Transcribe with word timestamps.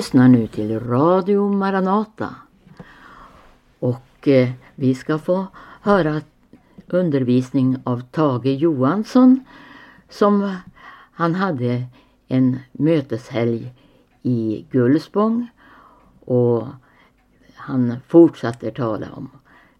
lyssnar 0.00 0.28
nu 0.28 0.46
till 0.46 0.80
Radio 0.80 1.48
Maranata. 1.48 2.34
Och 3.78 4.28
eh, 4.28 4.50
vi 4.74 4.94
ska 4.94 5.18
få 5.18 5.46
höra 5.80 6.20
undervisning 6.86 7.76
av 7.84 8.00
Tage 8.00 8.46
Johansson 8.46 9.44
som 10.08 10.56
han 11.12 11.34
hade 11.34 11.84
en 12.28 12.58
möteshelg 12.72 13.72
i 14.22 14.66
Gullspång 14.70 15.48
och 16.20 16.66
han 17.54 17.96
fortsatte 18.08 18.70
tala 18.70 19.06
om 19.12 19.30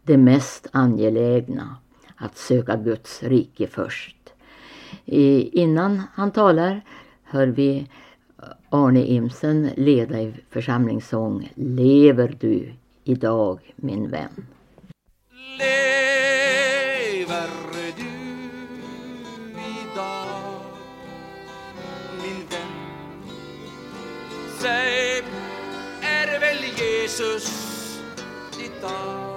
det 0.03 0.17
mest 0.17 0.67
angelägna, 0.73 1.77
att 2.17 2.37
söka 2.37 2.77
Guds 2.77 3.23
rike 3.23 3.67
först. 3.67 4.17
Innan 5.05 6.03
han 6.15 6.31
talar 6.31 6.85
hör 7.23 7.47
vi 7.47 7.89
Arne 8.69 9.05
Imsen 9.07 9.71
leda 9.77 10.21
i 10.21 10.35
församlingssång 10.51 11.53
Lever 11.55 12.37
du 12.41 12.73
idag 13.05 13.75
min 13.77 14.11
vän? 14.11 14.47
Lever 15.59 17.49
du 17.97 18.03
idag 19.57 20.63
min 22.23 22.47
vän? 22.51 22.73
Säg, 24.59 25.23
är 26.03 26.41
väl 26.41 26.65
Jesus 26.79 27.61
ditt 28.59 28.85
allt? 28.85 29.31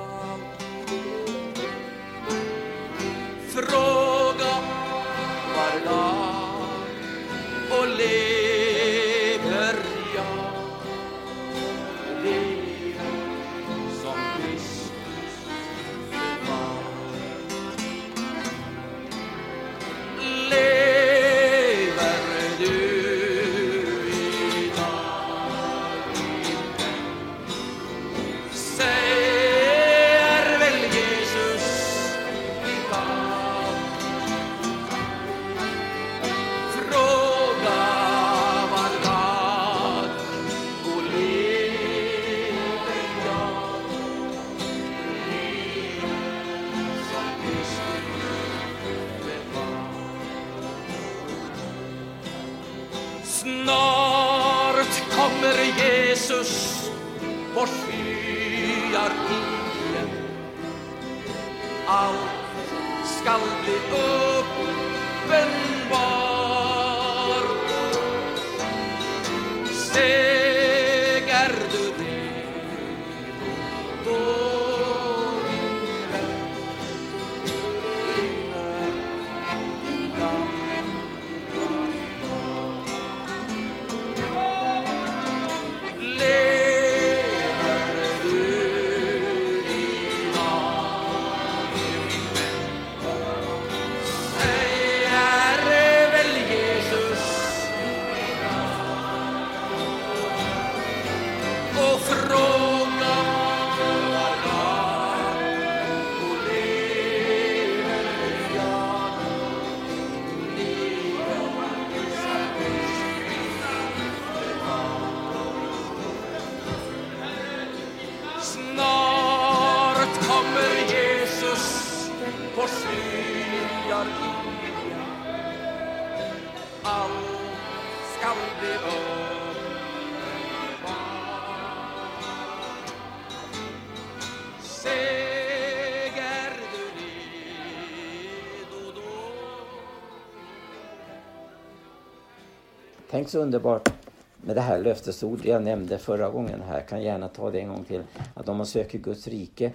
Tänk 143.14 143.30
så 143.30 143.40
underbart 143.40 143.94
med 144.42 144.56
det 144.56 144.62
här 144.62 144.80
löftesordet 144.80 145.46
jag 145.46 145.64
nämnde 145.64 145.98
förra 145.98 146.30
gången 146.30 146.62
här. 146.62 146.74
Jag 146.74 146.88
kan 146.88 147.04
gärna 147.04 147.28
ta 147.28 147.52
det 147.52 147.60
en 147.60 147.68
gång 147.68 147.84
till. 147.84 148.04
Att 148.34 148.50
om 148.50 148.58
man 148.58 148.66
söker 148.66 148.98
Guds 148.98 149.28
rike 149.28 149.72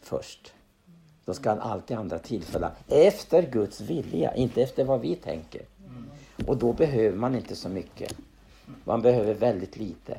först. 0.00 0.52
Då 1.24 1.34
ska 1.34 1.48
han 1.48 1.60
alltid 1.60 1.96
andra 1.96 2.18
tillfalla 2.18 2.72
Efter 2.88 3.42
Guds 3.42 3.80
vilja, 3.80 4.34
inte 4.34 4.62
efter 4.62 4.84
vad 4.84 5.00
vi 5.00 5.14
tänker. 5.14 5.62
Och 6.46 6.56
då 6.56 6.72
behöver 6.72 7.16
man 7.16 7.34
inte 7.34 7.56
så 7.56 7.68
mycket. 7.68 8.14
Man 8.84 9.02
behöver 9.02 9.34
väldigt 9.34 9.76
lite. 9.76 10.18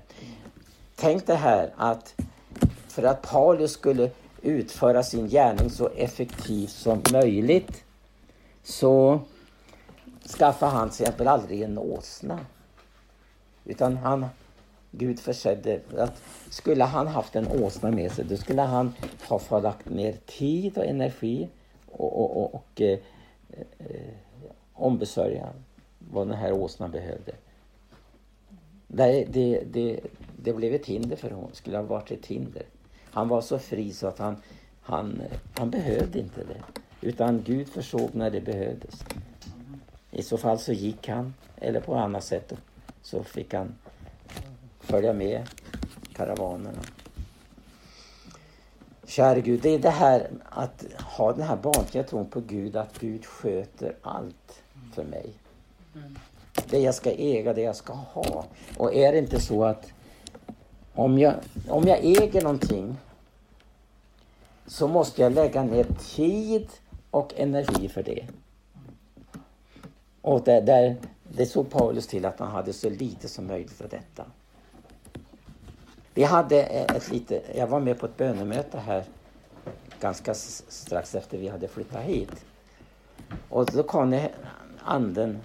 Tänk 0.95 1.28
det 1.28 1.36
här 1.36 1.74
att 1.78 2.16
för 2.88 3.04
att 3.04 3.22
Paulus 3.22 3.72
skulle 3.72 4.12
utföra 4.42 5.04
sin 5.04 5.28
gärning 5.28 5.69
så 5.69 5.90
effektivt 5.95 6.72
som 6.72 7.02
möjligt 7.12 7.84
så 8.63 9.19
skaffade 10.38 10.72
han 10.72 10.90
till 10.90 11.02
exempel 11.02 11.28
aldrig 11.28 11.62
en 11.62 11.78
åsna. 11.78 12.40
Utan 13.66 13.98
han, 13.98 14.26
Gud 14.92 15.20
försedde 15.20 15.81
att 15.98 16.22
skulle 16.50 16.84
han 16.84 17.08
haft 17.08 17.36
en 17.36 17.48
åsna 17.48 17.92
med 17.92 18.12
sig 18.12 18.26
då 18.26 18.38
skulle 18.38 18.62
han 18.62 18.94
ha 19.28 19.40
fått 19.40 19.64
lagt 19.64 19.90
ner 19.90 20.14
tid 20.26 20.78
och 20.78 20.86
energi 20.86 21.50
och, 21.92 22.22
och, 22.22 22.38
och, 22.38 22.56
och 22.56 22.81
eh, 22.81 23.00
eh, 23.80 24.14
ombesörja 24.74 25.50
vad 26.00 26.28
den 26.28 26.38
här 26.38 26.52
åsnan 26.52 26.92
behövde. 26.92 27.31
Det, 28.88 29.26
det, 29.30 29.64
det, 29.72 30.00
det 30.38 30.54
blev 30.54 30.74
ett 30.74 30.86
hinder 30.86 31.16
för 31.16 31.31
honom, 31.31 31.50
skulle 31.54 31.78
ha 31.78 31.84
varit 31.84 32.12
ett 32.12 32.26
hinder. 32.26 32.64
Han 33.12 33.28
var 33.28 33.42
så 33.42 33.60
fri 33.60 33.92
så 33.92 34.08
att 34.08 34.20
han, 34.20 34.36
han, 34.81 35.22
han 35.58 35.70
behövde 35.70 36.20
inte 36.20 36.44
det. 36.44 36.81
Utan 37.02 37.44
Gud 37.46 37.70
försåg 37.70 38.10
när 38.14 38.30
det 38.30 38.42
behövdes. 38.42 39.04
I 40.11 40.23
så 40.23 40.38
fall 40.38 40.59
så 40.59 40.73
gick 40.73 41.07
han, 41.07 41.33
eller 41.57 41.79
på 41.79 41.95
annat 41.95 42.23
sätt 42.23 42.53
så 43.01 43.23
fick 43.23 43.53
han 43.53 43.75
följa 44.79 45.13
med 45.13 45.47
karavanerna. 46.13 46.81
Kära 49.06 49.39
Gud, 49.39 49.61
det 49.61 49.69
är 49.69 49.79
det 49.79 49.89
här 49.89 50.29
att 50.50 50.85
ha 51.17 51.33
den 51.33 51.47
här 51.47 51.56
barnsliga 51.56 52.03
tron 52.03 52.29
på 52.29 52.39
Gud, 52.39 52.75
att 52.75 53.00
Gud 53.00 53.25
sköter 53.25 53.95
allt 54.01 54.61
för 54.94 55.03
mig. 55.03 55.33
Det 56.69 56.79
jag 56.79 56.95
ska 56.95 57.11
äga, 57.11 57.53
det 57.53 57.61
jag 57.61 57.75
ska 57.75 57.94
ha. 57.94 58.45
Och 58.77 58.94
är 58.94 59.11
det 59.11 59.17
inte 59.17 59.39
så 59.39 59.63
att 59.63 59.91
om 60.94 61.19
jag, 61.19 61.33
om 61.67 61.88
jag 61.88 62.00
äger 62.00 62.41
någonting 62.41 62.97
så 64.67 64.88
måste 64.88 65.21
jag 65.21 65.33
lägga 65.33 65.63
ner 65.63 65.85
tid 66.15 66.67
och 67.11 67.33
energi 67.38 67.89
för 67.89 68.03
det. 68.03 68.27
Och 70.21 70.44
där, 70.44 70.62
där, 70.62 70.95
det 71.24 71.45
såg 71.45 71.69
Paulus 71.69 72.07
till 72.07 72.25
att 72.25 72.39
han 72.39 72.51
hade 72.51 72.74
så 72.74 72.89
lite 72.89 73.27
som 73.27 73.48
möjligt 73.48 73.81
av 73.81 73.89
detta. 73.89 74.25
Vi 76.13 76.24
hade 76.24 76.63
eh, 76.63 76.95
ett 76.95 77.12
lite, 77.12 77.42
jag 77.56 77.68
var 77.68 77.80
med 77.80 78.00
på 78.00 78.06
ett 78.06 78.18
bönemöte 78.18 78.80
här 78.80 79.04
ganska 80.00 80.33
strax 80.33 81.16
efter 81.16 81.38
vi 81.38 81.48
hade 81.48 81.68
flyttat 81.68 82.04
hit. 82.04 82.45
Och 83.50 83.66
då 83.66 83.83
kom 83.83 84.13
eh, 84.13 84.25
anden 84.80 85.39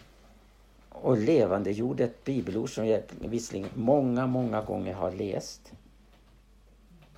och 0.88 1.19
levande 1.19 1.71
gjorde 1.71 2.05
ett 2.05 2.25
bibelord 2.25 2.75
som 2.75 2.87
jag 2.87 3.03
visserligen 3.21 3.69
många, 3.75 4.26
många 4.26 4.62
gånger 4.62 4.94
har 4.94 5.12
läst. 5.12 5.73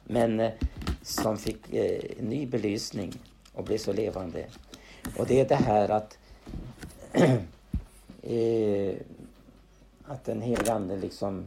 Men 0.05 0.41
eh, 0.41 0.53
som 1.03 1.37
fick 1.37 1.73
eh, 1.75 2.01
ny 2.21 2.47
belysning 2.47 3.13
och 3.53 3.65
blev 3.65 3.79
så 3.79 3.93
levande. 3.93 4.47
Och 5.19 5.27
det 5.27 5.41
är 5.41 5.49
det 5.49 5.55
här 5.55 5.89
att 5.89 6.19
eh, 8.23 8.95
att 10.05 10.25
den 10.25 10.41
helige 10.41 10.73
Ande 10.73 10.97
liksom 10.97 11.45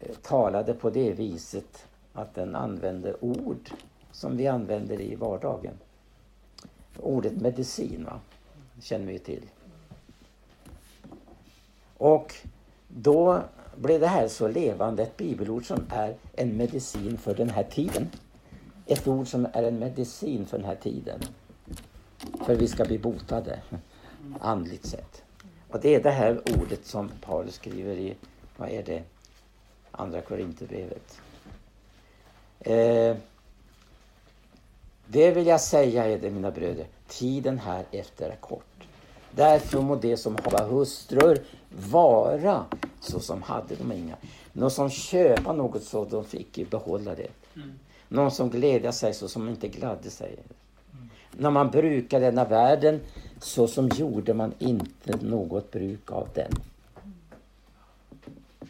eh, 0.00 0.14
talade 0.14 0.74
på 0.74 0.90
det 0.90 1.12
viset 1.12 1.86
att 2.12 2.34
den 2.34 2.56
använde 2.56 3.14
ord 3.20 3.70
som 4.12 4.36
vi 4.36 4.46
använder 4.46 5.00
i 5.00 5.14
vardagen. 5.14 5.74
Ordet 7.00 7.40
medicin 7.40 8.04
va? 8.04 8.20
känner 8.80 9.06
vi 9.06 9.18
till. 9.18 9.42
Och 11.96 12.34
då 12.88 13.42
blev 13.76 14.00
det 14.00 14.06
här 14.06 14.28
så 14.28 14.48
levande, 14.48 15.02
ett 15.02 15.16
bibelord 15.16 15.66
som 15.66 15.86
är 15.90 16.14
en 16.32 16.56
medicin 16.56 17.18
för 17.18 17.34
den 17.34 17.50
här 17.50 17.64
tiden. 17.64 18.10
Ett 18.86 19.08
ord 19.08 19.28
som 19.28 19.46
är 19.52 19.62
en 19.62 19.78
medicin 19.78 20.46
för 20.46 20.58
den 20.58 20.66
här 20.66 20.74
tiden. 20.74 21.20
För 22.46 22.56
vi 22.56 22.68
ska 22.68 22.84
bli 22.84 22.98
botade, 22.98 23.60
andligt 24.40 24.86
sett. 24.86 25.22
Och 25.70 25.80
det 25.80 25.94
är 25.94 26.02
det 26.02 26.10
här 26.10 26.40
ordet 26.60 26.86
som 26.86 27.10
Paulus 27.20 27.54
skriver 27.54 27.96
i, 27.96 28.14
vad 28.56 28.68
är 28.68 28.82
det, 28.82 29.02
Andra 29.90 30.20
Korinthierbrevet. 30.20 31.20
Eh, 32.60 33.16
det 35.06 35.30
vill 35.30 35.46
jag 35.46 35.60
säga 35.60 36.06
är 36.06 36.18
det 36.18 36.30
mina 36.30 36.50
bröder, 36.50 36.86
tiden 37.08 37.58
här 37.58 37.84
efter 37.90 38.30
är 38.30 38.36
kort. 38.36 38.64
Därför 39.30 39.80
må 39.80 39.96
det 39.96 40.16
som 40.16 40.36
hava 40.44 40.64
hustrur 40.64 41.38
vara 41.90 42.64
så 43.00 43.20
som 43.20 43.42
hade 43.42 43.74
de 43.74 43.92
inga. 43.92 44.16
Någon 44.52 44.70
som 44.70 44.90
köpa 44.90 45.52
något 45.52 45.82
så 45.82 46.04
de 46.04 46.24
fick 46.24 46.70
behålla 46.70 47.14
det. 47.14 47.28
Mm. 47.56 47.78
Någon 48.08 48.30
som 48.30 48.50
glädja 48.50 48.92
sig 48.92 49.14
så 49.14 49.28
som 49.28 49.48
inte 49.48 49.68
gladde 49.68 50.10
sig. 50.10 50.36
Mm. 50.92 51.10
När 51.32 51.50
man 51.50 51.70
brukar 51.70 52.20
denna 52.20 52.44
världen 52.44 53.00
så 53.40 53.66
som 53.66 53.88
gjorde 53.88 54.34
man 54.34 54.54
inte 54.58 55.16
något 55.16 55.70
bruk 55.70 56.12
av 56.12 56.28
den. 56.34 56.52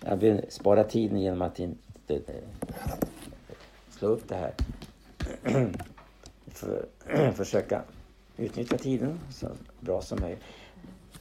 Jag 0.05 0.17
vill 0.17 0.45
spara 0.49 0.85
tiden 0.85 1.21
genom 1.21 1.43
att 1.43 1.59
inte 1.59 2.15
eh, 2.15 2.35
slå 3.91 4.09
upp 4.09 4.29
det 4.29 4.35
här. 4.35 4.55
För, 6.47 6.87
försöka 7.33 7.83
utnyttja 8.37 8.79
tiden 8.79 9.21
så 9.31 9.49
bra 9.81 10.03
som 10.03 10.21
möjligt. 10.21 10.43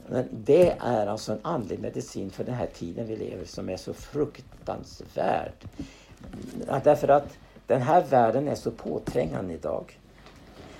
Men 0.09 0.27
det 0.31 0.71
är 0.79 1.07
alltså 1.07 1.31
en 1.31 1.39
andlig 1.41 1.79
medicin 1.79 2.29
för 2.29 2.43
den 2.43 2.53
här 2.53 2.67
tiden 2.67 3.07
vi 3.07 3.15
lever 3.15 3.45
som 3.45 3.69
är 3.69 3.77
så 3.77 3.93
fruktansvärd. 3.93 5.53
Därför 6.83 7.07
att 7.07 7.37
den 7.67 7.81
här 7.81 8.03
världen 8.03 8.47
är 8.47 8.55
så 8.55 8.71
påträngande 8.71 9.53
idag. 9.53 9.99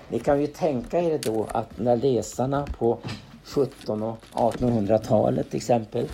Ni 0.10 0.20
kan 0.20 0.42
ju 0.42 0.48
tänka 0.48 1.02
er 1.02 1.20
då 1.24 1.48
att 1.52 1.80
när 1.80 1.96
läsarna 1.96 2.68
på 2.78 2.98
1700 3.44 4.18
och 4.34 4.54
1800-talet 4.54 5.50
till 5.50 5.58
exempel 5.58 6.08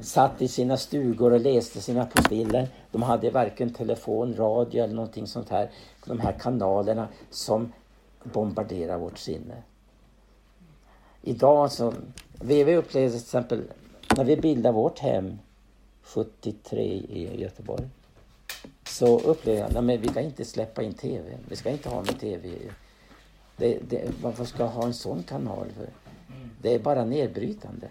satt 0.00 0.42
i 0.42 0.48
sina 0.48 0.76
stugor 0.76 1.32
och 1.32 1.40
läste 1.40 1.80
sina 1.80 2.06
postiller. 2.06 2.68
De 2.90 3.02
hade 3.02 3.30
varken 3.30 3.74
telefon, 3.74 4.34
radio 4.36 4.84
eller 4.84 4.94
någonting 4.94 5.26
sånt 5.26 5.48
här. 5.48 5.70
De 6.06 6.20
här 6.20 6.32
kanalerna 6.32 7.08
som 7.30 7.72
bombarderar 8.22 8.98
vårt 8.98 9.18
sinne. 9.18 9.62
Idag 11.22 11.72
så, 11.72 11.94
vi 12.40 12.76
upplevde 12.76 13.10
till 13.10 13.20
exempel 13.20 13.62
när 14.16 14.24
vi 14.24 14.36
bildade 14.36 14.74
vårt 14.74 14.98
hem 14.98 15.38
73 16.02 16.82
i 16.82 17.40
Göteborg. 17.40 17.88
Så 18.88 19.20
upplevde 19.20 19.60
jag, 19.60 19.76
att 19.76 20.00
vi 20.00 20.08
kan 20.08 20.22
inte 20.22 20.44
släppa 20.44 20.82
in 20.82 20.94
TV. 20.94 21.38
Vi 21.48 21.56
ska 21.56 21.70
inte 21.70 21.88
ha 21.88 21.96
någon 21.96 22.06
TV 22.06 22.48
det, 23.60 23.78
det, 23.88 24.22
varför 24.22 24.44
ska 24.44 24.62
jag 24.62 24.70
ha 24.70 24.84
en 24.84 24.94
sån 24.94 25.22
kanal? 25.22 25.66
För? 25.76 25.88
Det 26.62 26.74
är 26.74 26.78
bara 26.78 27.04
nedbrytande. 27.04 27.88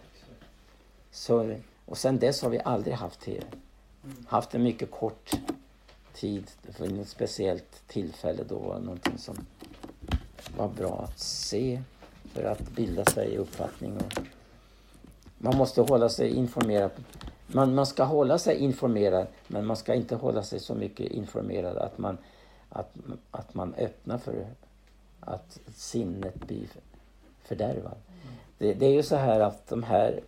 Så, 1.12 1.56
och 1.86 1.98
sen 1.98 2.20
dess 2.20 2.42
har 2.42 2.50
vi 2.50 2.60
aldrig 2.60 2.96
haft 2.96 3.20
TV. 3.20 3.44
Haft 4.28 4.56
en 4.56 4.64
mycket 4.64 4.92
kort 4.92 5.32
tid 6.14 6.52
för 6.72 6.88
något 6.90 7.08
speciellt 7.08 7.88
tillfälle 7.88 8.44
då 8.50 8.60
var 8.60 8.80
någonting 8.80 9.18
som 9.18 9.36
var 10.58 10.68
bra 10.68 11.02
att 11.10 11.20
se 11.20 11.82
för 12.34 12.44
att 12.44 12.70
bilda 12.70 13.06
sig 13.06 13.38
uppfattning. 13.38 13.98
Och 13.98 14.20
man 15.38 15.58
måste 15.58 15.82
hålla 15.82 16.10
sig 16.10 16.30
informerad. 16.30 16.92
Man, 17.48 17.76
man 17.76 17.86
ska 17.86 18.04
hålla 18.04 18.38
sig 18.38 18.58
informerad 18.58 19.28
men 19.48 19.66
man 19.66 19.78
ska 19.78 19.94
inte 19.94 20.16
hålla 20.16 20.44
sig 20.44 20.60
så 20.60 20.76
mycket 20.76 21.12
informerad 21.12 21.78
att 21.78 21.98
man, 21.98 22.18
att, 22.70 22.96
att 23.32 23.54
man 23.54 23.74
öppnar 23.74 24.18
för 24.18 24.48
att 25.30 25.60
sinnet 25.76 26.48
blir 26.48 26.68
fördärvat. 27.44 27.98
Det, 28.58 28.74
det, 28.74 28.86
är 28.86 28.94
ju 28.94 29.04
så 29.04 29.16
här 29.16 29.40
att 29.40 29.68
de 29.68 29.84
här 29.84 30.20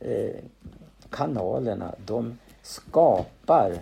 eh, 0.00 0.36
kanalerna 1.10 1.94
de 2.06 2.38
skapar 2.62 3.78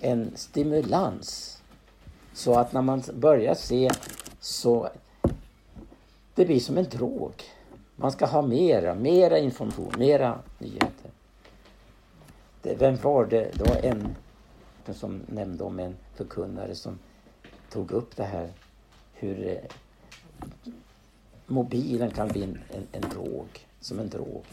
en 0.00 0.32
stimulans 0.34 1.62
så 2.32 2.54
att 2.54 2.72
när 2.72 2.82
man 2.82 3.02
börjar 3.14 3.54
se 3.54 3.90
så 4.40 4.88
det 6.34 6.44
blir 6.44 6.60
som 6.60 6.78
en 6.78 6.84
drog. 6.84 7.42
Man 7.96 8.12
ska 8.12 8.26
ha 8.26 8.42
mera, 8.42 8.94
mera 8.94 9.38
information, 9.38 9.92
mera 9.98 10.38
nyheter. 10.58 11.10
Det, 12.62 12.74
vem 12.74 12.96
var 12.96 13.26
det? 13.26 13.50
Det 13.54 13.68
var 13.68 13.76
en 13.76 14.14
som 14.94 15.20
nämnde 15.26 15.64
om 15.64 15.78
en 15.78 15.96
förkunnare 16.14 16.74
som 16.74 16.98
tog 17.70 17.90
upp 17.90 18.16
det 18.16 18.24
här 18.24 18.52
hur 19.18 19.48
eh, 19.48 19.58
mobilen 21.46 22.10
kan 22.10 22.28
bli 22.28 22.42
en, 22.42 22.58
en, 22.70 22.86
en 22.92 23.10
drog, 23.10 23.66
som 23.80 23.98
en 23.98 24.08
drog. 24.08 24.44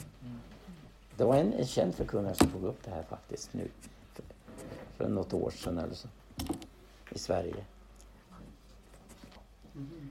Det 1.17 1.23
var 1.23 1.35
en, 1.35 1.53
en 1.53 1.65
känd 1.65 1.95
förkunnare 1.95 2.35
som 2.35 2.47
tog 2.51 2.63
upp 2.63 2.83
det 2.83 2.91
här 2.91 3.03
faktiskt 3.03 3.53
nu 3.53 3.67
för, 4.13 4.23
för 4.97 5.09
något 5.09 5.33
år 5.33 5.51
sedan 5.51 5.77
eller 5.77 5.95
så 5.95 6.07
i 7.09 7.19
Sverige. 7.19 7.65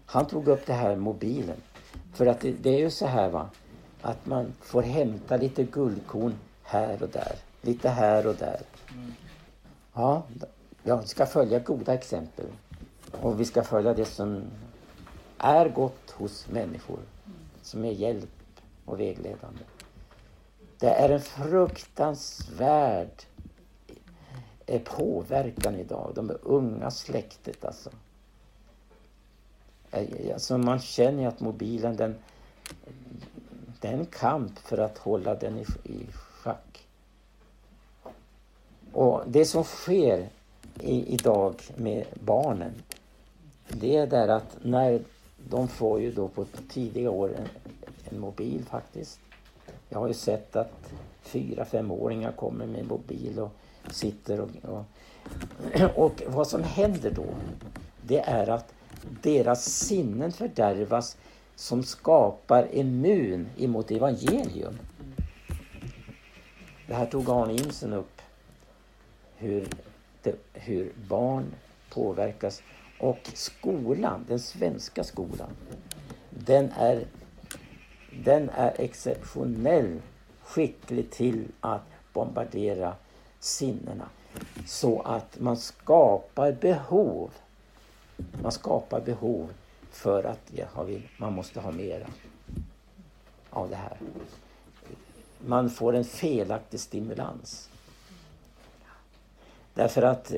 Han 0.06 0.26
tog 0.26 0.49
upp 0.49 0.66
det 0.66 0.73
här 0.73 0.97
mobilen. 0.97 1.56
För 2.12 2.26
att 2.26 2.40
det, 2.40 2.52
det, 2.52 2.71
är 2.71 2.78
ju 2.78 2.90
så 2.90 3.06
här 3.06 3.28
va, 3.28 3.50
att 4.02 4.26
man 4.26 4.52
får 4.61 4.82
hämta 4.82 5.37
lite 5.37 5.64
guldkorn 5.64 6.35
här 6.62 7.02
och 7.02 7.09
där. 7.09 7.37
Lite 7.62 7.88
här 7.88 8.26
och 8.26 8.35
där. 8.35 8.61
Ja, 9.94 10.23
jag 10.82 11.09
ska 11.09 11.26
följa 11.26 11.59
goda 11.59 11.94
exempel. 11.94 12.47
Och 13.21 13.40
vi 13.40 13.45
ska 13.45 13.62
följa 13.62 13.95
det 13.95 14.04
som 14.04 14.42
är 15.38 15.69
gott 15.69 16.11
hos 16.11 16.49
människor. 16.49 16.99
Som 17.62 17.85
är 17.85 17.92
hjälp 17.92 18.31
och 18.85 19.00
vägledande. 19.00 19.61
Det 20.78 20.88
är 20.88 21.09
en 21.09 21.21
fruktansvärd 21.21 23.23
eh, 24.66 24.83
påverkan 24.83 25.75
idag. 25.75 26.12
De 26.14 26.33
unga 26.42 26.90
släktet 26.90 27.64
alltså. 27.64 27.90
Eh, 29.90 30.33
alltså 30.33 30.59
man 30.59 30.78
känner 30.78 31.28
att 31.28 31.40
mobilen 31.40 31.97
den, 31.97 32.14
det 33.81 33.88
är 33.88 33.92
en 33.92 34.07
kamp 34.07 34.59
för 34.59 34.78
att 34.78 34.99
hålla 34.99 35.35
den 35.35 35.59
i, 35.59 35.66
i 35.85 36.07
schack. 36.12 36.87
Och 38.92 39.23
det 39.26 39.45
som 39.45 39.64
sker 39.64 40.28
i, 40.81 41.14
idag 41.14 41.54
med 41.76 42.07
barnen 42.25 42.73
det 43.69 43.97
är 43.97 44.07
där 44.07 44.28
att 44.28 44.57
när 44.62 45.02
de 45.49 45.69
får 45.69 46.00
ju 46.00 46.12
då 46.12 46.28
på 46.28 46.45
tidiga 46.69 47.11
år 47.11 47.35
en, 47.37 47.49
en 48.04 48.21
mobil 48.21 48.64
faktiskt. 48.64 49.21
Jag 49.88 49.99
har 49.99 50.09
ju 50.09 50.14
sett 50.14 50.57
att 50.57 50.92
fyra, 51.23 51.64
femåringar 51.64 52.33
kommer 52.33 52.66
med 52.66 52.87
mobil 52.87 53.38
och 53.38 53.52
sitter 53.90 54.40
och, 54.40 54.50
och, 54.62 54.85
och 56.04 56.23
vad 56.26 56.47
som 56.47 56.62
händer 56.62 57.11
då 57.11 57.26
det 58.02 58.19
är 58.19 58.50
att 58.50 58.75
deras 59.23 59.64
sinnen 59.64 60.33
fördärvas 60.33 61.16
som 61.54 61.83
skapar 61.83 62.75
immun 62.75 63.49
emot 63.57 63.90
evangelium. 63.90 64.78
Det 66.87 66.95
här 66.95 67.07
tog 67.07 67.31
Arne 67.31 67.52
Imsen 67.52 67.92
upp. 67.92 68.23
Hur, 69.37 69.69
det, 70.23 70.35
hur 70.52 70.92
barn 71.09 71.45
påverkas 71.90 72.62
och 73.02 73.30
skolan, 73.35 74.25
den 74.28 74.40
svenska 74.40 75.04
skolan, 75.04 75.50
den 76.30 76.71
är, 76.71 77.04
den 78.25 78.50
är 78.50 78.75
exceptionell 78.78 80.00
skicklig 80.42 81.11
till 81.11 81.49
att 81.61 81.82
bombardera 82.12 82.94
sinnena. 83.40 84.09
Så 84.66 85.00
att 85.00 85.40
man 85.40 85.56
skapar 85.56 86.52
behov. 86.52 87.30
Man 88.42 88.52
skapar 88.52 89.00
behov 89.00 89.52
för 89.90 90.25
att 90.25 90.40
ja, 90.50 90.66
man 91.16 91.32
måste 91.32 91.61
ha 91.61 91.73
mera 91.73 92.06
av 93.50 93.71
det 93.71 93.76
här. 93.76 93.97
man 95.38 95.71
får 95.71 95.94
en 95.94 96.04
felaktig 96.04 96.80
stimulans. 96.80 97.68
Därför 99.75 100.02
att 100.02 100.32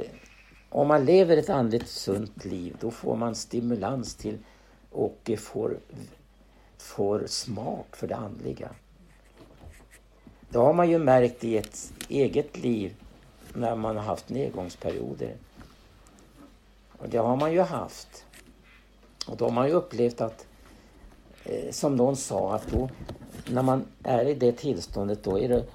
om 0.74 0.88
man 0.88 1.04
lever 1.04 1.36
ett 1.36 1.50
andligt 1.50 1.88
sunt 1.88 2.44
liv 2.44 2.76
då 2.80 2.90
får 2.90 3.16
man 3.16 3.34
stimulans 3.34 4.14
till 4.14 4.38
och 4.90 5.30
får, 5.38 5.78
får 6.78 7.24
smak 7.26 7.96
för 7.96 8.06
det 8.06 8.16
andliga. 8.16 8.70
Det 10.48 10.58
har 10.58 10.72
man 10.72 10.90
ju 10.90 10.98
märkt 10.98 11.44
i 11.44 11.56
ett 11.56 11.92
eget 12.08 12.58
liv 12.58 12.94
när 13.52 13.76
man 13.76 13.96
har 13.96 14.02
haft 14.02 14.28
nedgångsperioder. 14.28 15.34
Och 16.98 17.08
det 17.08 17.18
har 17.18 17.36
man 17.36 17.52
ju 17.52 17.60
haft. 17.60 18.24
Och 19.26 19.36
då 19.36 19.44
har 19.44 19.52
man 19.52 19.66
ju 19.68 19.72
upplevt 19.72 20.20
att, 20.20 20.46
eh, 21.44 21.70
som 21.70 21.96
någon 21.96 22.16
sa, 22.16 22.54
att 22.54 22.66
då 22.70 22.90
när 23.50 23.62
man 23.62 23.84
är 24.02 24.24
i 24.24 24.34
det 24.34 24.52
tillståndet 24.52 25.24
då 25.24 25.38
är 25.38 25.48
det 25.48 25.66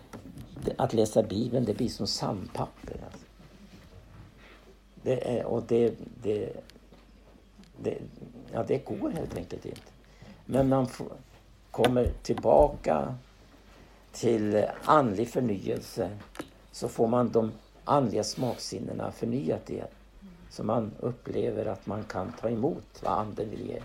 att 0.77 0.93
läsa 0.93 1.23
Bibeln, 1.23 1.65
det 1.65 1.73
blir 1.73 1.89
som 1.89 2.07
sandpapper. 2.07 3.01
Alltså. 3.11 3.28
Det 5.03 5.39
är, 5.39 5.45
och 5.45 5.63
det, 5.63 5.93
det, 6.23 6.49
det, 7.77 7.97
ja, 8.53 8.63
det 8.67 8.77
går 8.77 9.09
helt 9.09 9.37
enkelt 9.37 9.65
inte. 9.65 9.81
Men 10.45 10.69
man 10.69 10.87
får, 10.87 11.07
kommer 11.71 12.11
tillbaka 12.23 13.15
till 14.11 14.65
andlig 14.83 15.29
förnyelse 15.29 16.09
så 16.71 16.87
får 16.87 17.07
man 17.07 17.31
de 17.31 17.51
andliga 17.83 18.23
smaksinnena 18.23 19.11
förnyat 19.11 19.69
igen. 19.69 19.87
Så 20.49 20.63
man 20.63 20.91
upplever 20.99 21.65
att 21.65 21.85
man 21.85 22.03
kan 22.03 22.33
ta 22.41 22.49
emot 22.49 23.01
vad 23.03 23.13
anden 23.13 23.49
vill 23.49 23.69
ge. 23.69 23.81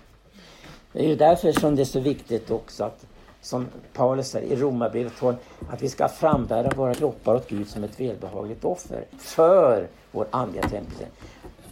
Det 0.93 1.05
är 1.05 1.09
ju 1.09 1.17
därför 1.17 1.53
som 1.53 1.77
det 1.77 1.83
är 1.83 1.87
så 1.87 2.01
viktigt 2.01 2.51
också 2.51 2.85
att 2.85 3.07
som 3.45 3.69
Paulus 3.93 4.29
säger 4.29 4.57
i 4.57 4.61
Romarbrevet 4.61 5.13
12, 5.19 5.37
att 5.71 5.83
vi 5.83 5.89
ska 5.89 6.09
frambära 6.09 6.71
våra 6.77 6.95
kroppar 6.95 7.35
åt 7.35 7.49
Gud 7.49 7.69
som 7.69 7.85
ett 7.85 8.01
välbehagligt 8.01 8.65
offer 8.65 9.05
för 9.19 9.89
vår 10.13 10.27
andliga 10.31 10.69
tempel. 10.69 11.07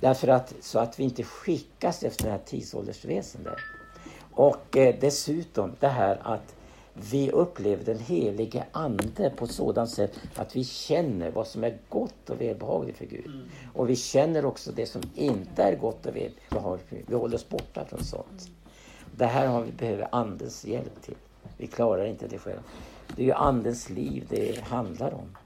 Därför 0.00 0.28
att, 0.28 0.54
så 0.60 0.78
att 0.78 1.00
vi 1.00 1.04
inte 1.04 1.22
skickas 1.22 2.02
efter 2.02 2.24
det 2.24 2.30
här 2.30 2.40
tidsåldersväsendet. 2.46 3.58
Och 4.32 4.76
eh, 4.76 4.94
dessutom 5.00 5.72
det 5.80 5.88
här 5.88 6.20
att 6.22 6.54
vi 6.94 7.30
upplever 7.30 7.84
den 7.84 7.98
helige 7.98 8.64
Ande 8.72 9.32
på 9.36 9.44
ett 9.44 9.50
sådant 9.50 9.90
sätt 9.90 10.18
att 10.36 10.56
vi 10.56 10.64
känner 10.64 11.30
vad 11.30 11.46
som 11.46 11.64
är 11.64 11.78
gott 11.88 12.30
och 12.30 12.40
välbehagligt 12.40 12.98
för 12.98 13.06
Gud. 13.06 13.26
Mm. 13.26 13.48
Och 13.74 13.90
vi 13.90 13.96
känner 13.96 14.44
också 14.44 14.72
det 14.72 14.86
som 14.86 15.02
inte 15.14 15.62
är 15.62 15.76
gott 15.76 16.06
och 16.06 16.16
välbehagligt 16.16 16.88
för 16.88 16.96
Gud. 16.96 17.04
Vi 17.08 17.14
håller 17.14 17.34
oss 17.34 17.48
borta 17.48 17.84
från 17.84 18.04
sånt. 18.04 18.50
Det 19.16 19.26
här 19.26 19.46
har 19.46 19.62
vi 19.62 19.72
behöver 19.72 20.08
Andens 20.12 20.64
hjälp 20.64 21.02
till. 21.02 21.14
Vi 21.62 21.69
klarar 21.69 22.04
inte 22.04 22.28
det 22.28 22.38
själva. 22.38 22.62
Det 23.16 23.23
är 23.23 23.26
ju 23.26 23.33
Andens 23.33 23.90
liv 23.90 24.26
det 24.28 24.61
handlar 24.61 25.14
om 25.14 25.37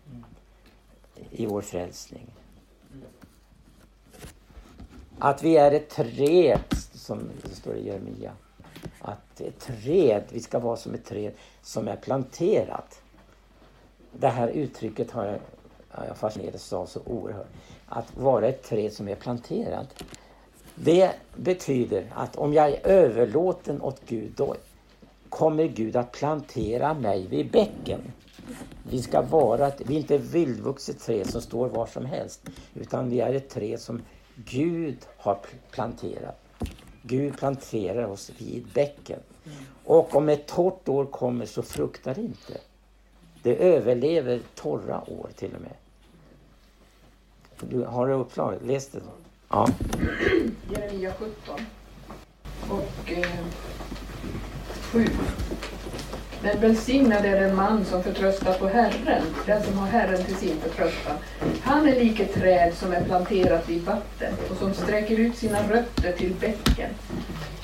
i 1.30 1.46
vår 1.46 1.60
frälsning. 1.60 2.26
Att 5.18 5.42
vi 5.42 5.56
är 5.56 5.72
ett 5.72 5.90
träd, 5.90 6.60
som 6.92 7.20
det 7.42 7.54
står 7.54 7.74
i 7.74 7.86
Jeremia. 7.86 8.32
Att 9.00 9.40
ett 9.40 9.58
träd, 9.60 10.22
vi 10.32 10.40
ska 10.40 10.58
vara 10.58 10.76
som 10.76 10.94
ett 10.94 11.04
träd 11.04 11.32
som 11.62 11.88
är 11.88 11.96
planterat. 11.96 13.02
Det 14.12 14.28
här 14.28 14.48
uttrycket 14.48 15.10
har 15.10 15.24
jag, 15.24 15.38
jag 16.08 16.16
fascinerats 16.16 16.72
av 16.72 16.86
så 16.86 17.00
oerhört. 17.06 17.50
Att 17.86 18.16
vara 18.16 18.48
ett 18.48 18.62
träd 18.62 18.92
som 18.92 19.08
är 19.08 19.16
planterat. 19.16 20.04
Det 20.74 21.12
betyder 21.34 22.12
att 22.14 22.36
om 22.36 22.52
jag 22.52 22.70
är 22.70 22.86
överlåten 22.86 23.82
åt 23.82 24.00
Gud, 24.06 24.32
då 24.36 24.56
kommer 25.36 25.66
Gud 25.66 25.96
att 25.96 26.12
plantera 26.12 26.94
mig 26.94 27.26
vid 27.26 27.50
bäcken. 27.50 28.00
Vi 28.82 29.02
ska 29.02 29.22
vara, 29.22 29.72
vi 29.78 29.94
är 29.94 29.98
inte 29.98 30.14
ett 30.14 30.34
vildvuxet 30.34 31.00
träd 31.00 31.30
som 31.30 31.40
står 31.40 31.68
var 31.68 31.86
som 31.86 32.06
helst. 32.06 32.40
Utan 32.74 33.10
vi 33.10 33.20
är 33.20 33.34
ett 33.34 33.48
träd 33.50 33.80
som 33.80 34.02
Gud 34.34 34.98
har 35.16 35.38
planterat. 35.70 36.40
Gud 37.02 37.38
planterar 37.38 38.04
oss 38.04 38.30
vid 38.38 38.66
bäcken. 38.74 39.20
Och 39.84 40.16
om 40.16 40.28
ett 40.28 40.46
torrt 40.46 40.88
år 40.88 41.04
kommer 41.04 41.46
så 41.46 41.62
fruktar 41.62 42.14
det 42.14 42.20
inte. 42.20 42.60
Det 43.42 43.56
överlever 43.56 44.40
torra 44.54 45.10
år 45.10 45.28
till 45.36 45.54
och 45.54 45.60
med. 45.60 45.74
Du 47.60 47.84
har 47.84 48.06
du 48.06 48.12
uppslaget? 48.12 48.62
Läs 48.64 48.88
det. 48.88 49.00
Ja. 49.48 49.68
Jeremia 50.70 51.12
17 51.18 51.60
och 52.70 53.12
eh, 53.12 53.46
7. 54.96 55.06
Men 56.42 56.60
välsignad 56.60 57.24
är 57.24 57.40
den 57.40 57.56
man 57.56 57.84
som 57.84 58.02
förtröstar 58.02 58.52
på 58.52 58.68
Herren, 58.68 59.22
den 59.46 59.62
som 59.62 59.78
har 59.78 59.86
Herren 59.86 60.24
till 60.24 60.34
sin 60.34 60.60
förtröstan. 60.60 61.16
Han 61.62 61.88
är 61.88 61.94
lik 61.94 62.20
ett 62.20 62.34
träd 62.34 62.74
som 62.74 62.92
är 62.92 63.04
planterat 63.04 63.68
vid 63.68 63.82
vatten 63.82 64.34
och 64.50 64.56
som 64.56 64.74
sträcker 64.74 65.18
ut 65.18 65.36
sina 65.36 65.58
rötter 65.68 66.12
till 66.12 66.34
bäcken. 66.40 66.90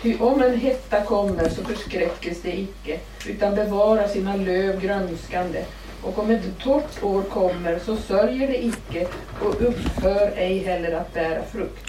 Ty 0.03 0.19
om 0.19 0.43
en 0.43 0.59
hetta 0.59 1.05
kommer 1.05 1.49
så 1.49 1.65
förskräckes 1.65 2.43
det 2.43 2.59
icke, 2.59 3.01
utan 3.29 3.55
bevarar 3.55 4.09
sina 4.09 4.37
löv 4.37 4.81
grönskande. 4.81 5.65
Och 6.03 6.19
om 6.19 6.31
ett 6.31 6.59
torrt 6.59 7.03
år 7.03 7.23
kommer 7.23 7.79
så 7.79 7.97
sörjer 7.97 8.49
det 8.49 8.65
icke 8.65 9.07
och 9.41 9.62
upphör 9.62 10.33
ej 10.37 10.59
heller 10.59 10.93
att 10.93 11.15
bära 11.15 11.43
frukt. 11.43 11.87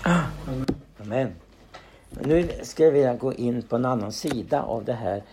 Amen. 1.01 1.35
Nu 2.21 2.49
ska 2.61 2.89
vi 2.89 3.17
gå 3.19 3.33
in 3.33 3.61
på 3.61 3.75
en 3.75 3.85
annan 3.85 4.11
sida 4.11 4.63
av 4.63 4.85
det 4.85 4.93
här. 4.93 5.23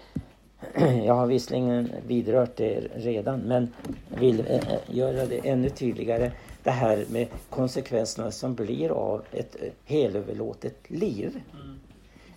Jag 1.05 1.15
har 1.15 1.27
visserligen 1.27 1.93
vidrört 2.07 2.57
det 2.57 2.81
redan 2.95 3.41
men 3.41 3.73
vill 4.09 4.41
eh, 4.41 4.47
eh, 4.47 4.79
göra 4.87 5.27
det 5.27 5.49
ännu 5.49 5.71
tydligare. 5.71 6.33
Det 6.63 6.71
här 6.71 7.05
med 7.11 7.29
konsekvenserna 7.51 8.31
som 8.31 8.55
blir 8.55 8.91
av 8.91 9.23
ett 9.33 9.57
eh, 9.61 9.69
helöverlåtet 9.85 10.91
liv. 10.91 11.41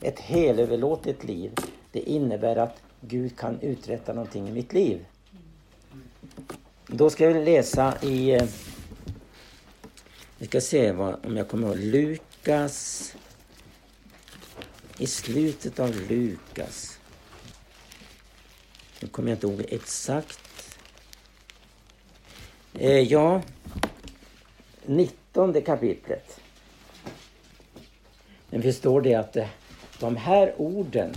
Ett 0.01 0.19
helöverlåtet 0.19 1.23
liv, 1.23 1.51
det 1.91 1.99
innebär 1.99 2.55
att 2.55 2.81
Gud 3.01 3.37
kan 3.37 3.59
uträtta 3.61 4.13
någonting 4.13 4.47
i 4.47 4.51
mitt 4.51 4.73
liv. 4.73 5.05
Då 6.87 7.09
ska 7.09 7.27
vi 7.27 7.45
läsa 7.45 7.93
i... 8.01 8.39
Vi 10.37 10.45
ska 10.45 10.61
se 10.61 10.91
vad, 10.91 11.15
om 11.25 11.37
jag 11.37 11.47
kommer 11.47 11.67
ihåg. 11.67 11.77
Lukas 11.77 13.15
i 14.97 15.07
slutet 15.07 15.79
av 15.79 15.95
Lukas. 16.09 16.99
Nu 19.01 19.07
kommer 19.07 19.29
jag 19.29 19.35
inte 19.35 19.47
ihåg 19.47 19.65
exakt. 19.69 20.77
Eh, 22.73 22.99
ja, 22.99 23.41
19 24.85 25.61
kapitlet. 25.61 26.39
Men 28.49 28.61
vi 28.61 28.73
står 28.73 29.01
det 29.01 29.15
att 29.15 29.35
eh, 29.35 29.47
de 29.99 30.15
här 30.15 30.53
orden, 30.57 31.15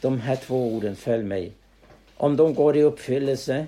de 0.00 0.20
här 0.20 0.36
två 0.36 0.74
orden, 0.74 0.96
följ 0.96 1.24
mig. 1.24 1.52
Om 2.16 2.36
de 2.36 2.54
går 2.54 2.76
i 2.76 2.82
uppfyllelse, 2.82 3.66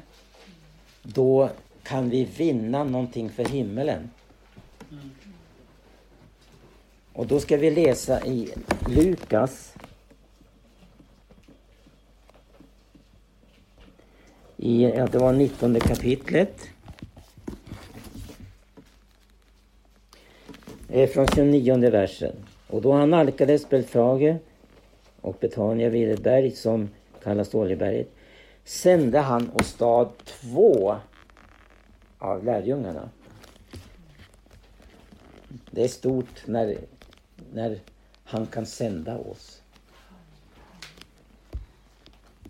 då 1.03 1.51
kan 1.83 2.11
vi 2.11 2.25
vinna 2.25 2.85
någonting 2.85 3.31
för 3.31 3.45
himmelen. 3.45 4.11
Mm. 4.91 5.11
Och 7.15 7.27
då 7.27 7.41
ska 7.41 7.57
vi 7.57 7.71
läsa 7.71 8.27
i 8.27 8.55
Lukas. 8.89 9.75
I, 14.57 14.85
ja, 14.85 15.07
det 15.07 15.19
var 15.19 15.33
19 15.33 15.81
kapitlet. 15.81 16.69
Från 21.13 21.27
29 21.27 21.91
versen. 21.91 22.37
Och 22.67 22.83
då 22.83 22.93
han 22.93 23.11
nalkades 23.11 23.69
Belfrage 23.69 24.37
och 25.21 25.37
Betania 25.41 25.89
vid 25.89 26.11
ett 26.11 26.23
berg 26.23 26.51
som 26.51 26.89
kallas 27.23 27.55
Oljeberget 27.55 28.09
sände 28.65 29.19
han 29.19 29.49
och 29.49 29.65
stad 29.65 30.09
två 30.25 30.97
av 32.19 32.45
lärjungarna. 32.45 33.09
Det 35.71 35.85
är 35.85 35.89
stort 35.89 36.47
när 36.47 36.79
när 37.55 37.79
han 38.25 38.47
kan 38.47 38.67
sända 38.67 39.19
oss. 39.19 39.61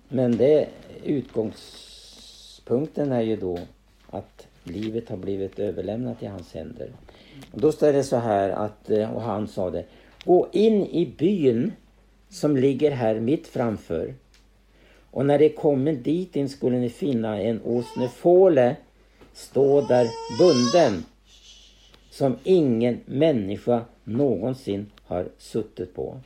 Men 0.08 0.37
det 0.37 0.68
utgångspunkten 1.04 3.12
är 3.12 3.20
ju 3.20 3.37
då 3.37 3.58
att 4.11 4.46
livet 4.64 5.08
har 5.08 5.16
blivit 5.16 5.58
överlämnat 5.58 6.23
i 6.23 6.26
hans 6.26 6.54
händer. 6.54 6.88
Och 7.52 7.61
då 7.61 7.73
står 7.73 7.92
det 7.92 8.04
så 8.04 8.16
här 8.16 8.50
att, 8.50 8.90
eh, 8.90 9.14
och 9.14 9.23
han 9.23 9.49
sa 9.49 9.70
det, 9.70 9.84
gå 10.25 10.49
in 10.52 10.87
i 10.87 11.14
byn 11.18 11.73
som 12.28 12.56
ligger 12.56 12.90
här 12.90 13.20
mitt 13.20 13.46
framför. 13.46 14.14
Och 15.11 15.26
när 15.26 15.38
det 15.38 15.49
kommer 15.49 15.92
dit 15.92 16.37
in 16.37 16.49
skulle 16.49 16.78
ni 16.78 16.90
finna 16.90 17.40
en 17.40 17.61
åsnefåle 17.64 18.76
stå 19.32 19.80
där 19.80 20.06
bunden 20.38 21.04
som 22.11 22.37
ingen 22.44 23.00
människa 23.06 23.84
någonsin 24.04 24.90
har 25.04 25.28
suttit 25.38 25.94
på. 25.94 26.20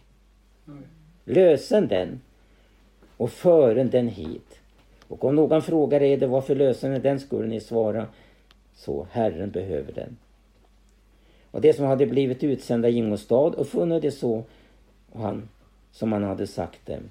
Lösen 1.24 1.88
den 1.88 2.20
och 3.16 3.30
fören 3.30 3.90
den 3.90 4.08
hit. 4.08 4.60
Och 5.08 5.24
om 5.24 5.36
någon 5.36 5.62
frågar 5.62 6.02
er 6.02 6.16
det 6.16 6.26
varför 6.26 6.54
löser 6.54 6.88
ni 6.88 6.98
den 6.98 7.20
skulle 7.20 7.48
ni 7.48 7.60
svara 7.60 8.06
så, 8.74 9.06
Herren 9.10 9.50
behöver 9.50 9.92
den. 9.92 10.16
Och 11.50 11.60
det 11.60 11.72
som 11.72 11.84
hade 11.84 12.06
blivit 12.06 12.44
utsända 12.44 12.88
i 12.88 12.96
Ingostad 12.96 13.54
och 13.54 13.68
funnit 13.68 14.02
det 14.02 14.10
så 14.10 14.44
och 15.12 15.20
han, 15.20 15.48
som 15.92 16.12
han 16.12 16.22
hade 16.22 16.46
sagt 16.46 16.86
dem. 16.86 17.02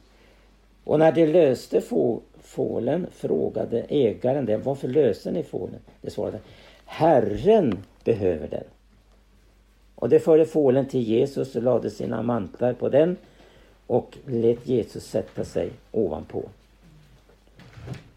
Och 0.83 0.99
när 0.99 1.11
de 1.11 1.25
löste 1.25 1.81
få, 1.81 2.21
fålen 2.41 3.07
frågade 3.11 3.85
ägaren 3.89 4.45
det, 4.45 4.57
varför 4.57 4.87
löser 4.87 5.31
ni 5.31 5.43
fålen? 5.43 5.79
Det 6.01 6.11
svarade, 6.11 6.39
Herren 6.85 7.83
behöver 8.03 8.47
den. 8.47 8.63
Och 9.99 10.09
de 10.09 10.19
förde 10.19 10.45
fålen 10.45 10.87
till 10.87 11.01
Jesus 11.01 11.55
och 11.55 11.63
lade 11.63 11.89
sina 11.89 12.21
mantlar 12.21 12.73
på 12.73 12.89
den 12.89 13.17
och 13.87 14.17
lät 14.25 14.67
Jesus 14.67 15.05
sätta 15.05 15.45
sig 15.45 15.71
ovanpå. 15.91 16.49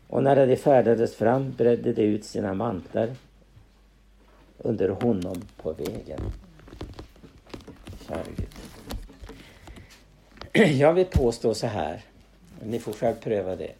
Och 0.08 0.22
när 0.22 0.46
de 0.46 0.56
färdades 0.56 1.14
fram 1.14 1.52
bredde 1.56 1.92
de 1.92 2.02
ut 2.02 2.25
sina 2.25 2.54
mantlar 2.54 3.08
under 4.58 4.88
honom 4.88 5.42
på 5.56 5.72
vägen. 5.72 6.20
Kära 8.08 8.25
Gud. 8.37 8.49
Jag 10.78 10.92
vill 10.92 11.06
påstå 11.06 11.54
så 11.54 11.66
här, 11.66 12.04
ni 12.62 12.78
får 12.78 12.92
själv 12.92 13.14
pröva 13.14 13.56
det. 13.56 13.72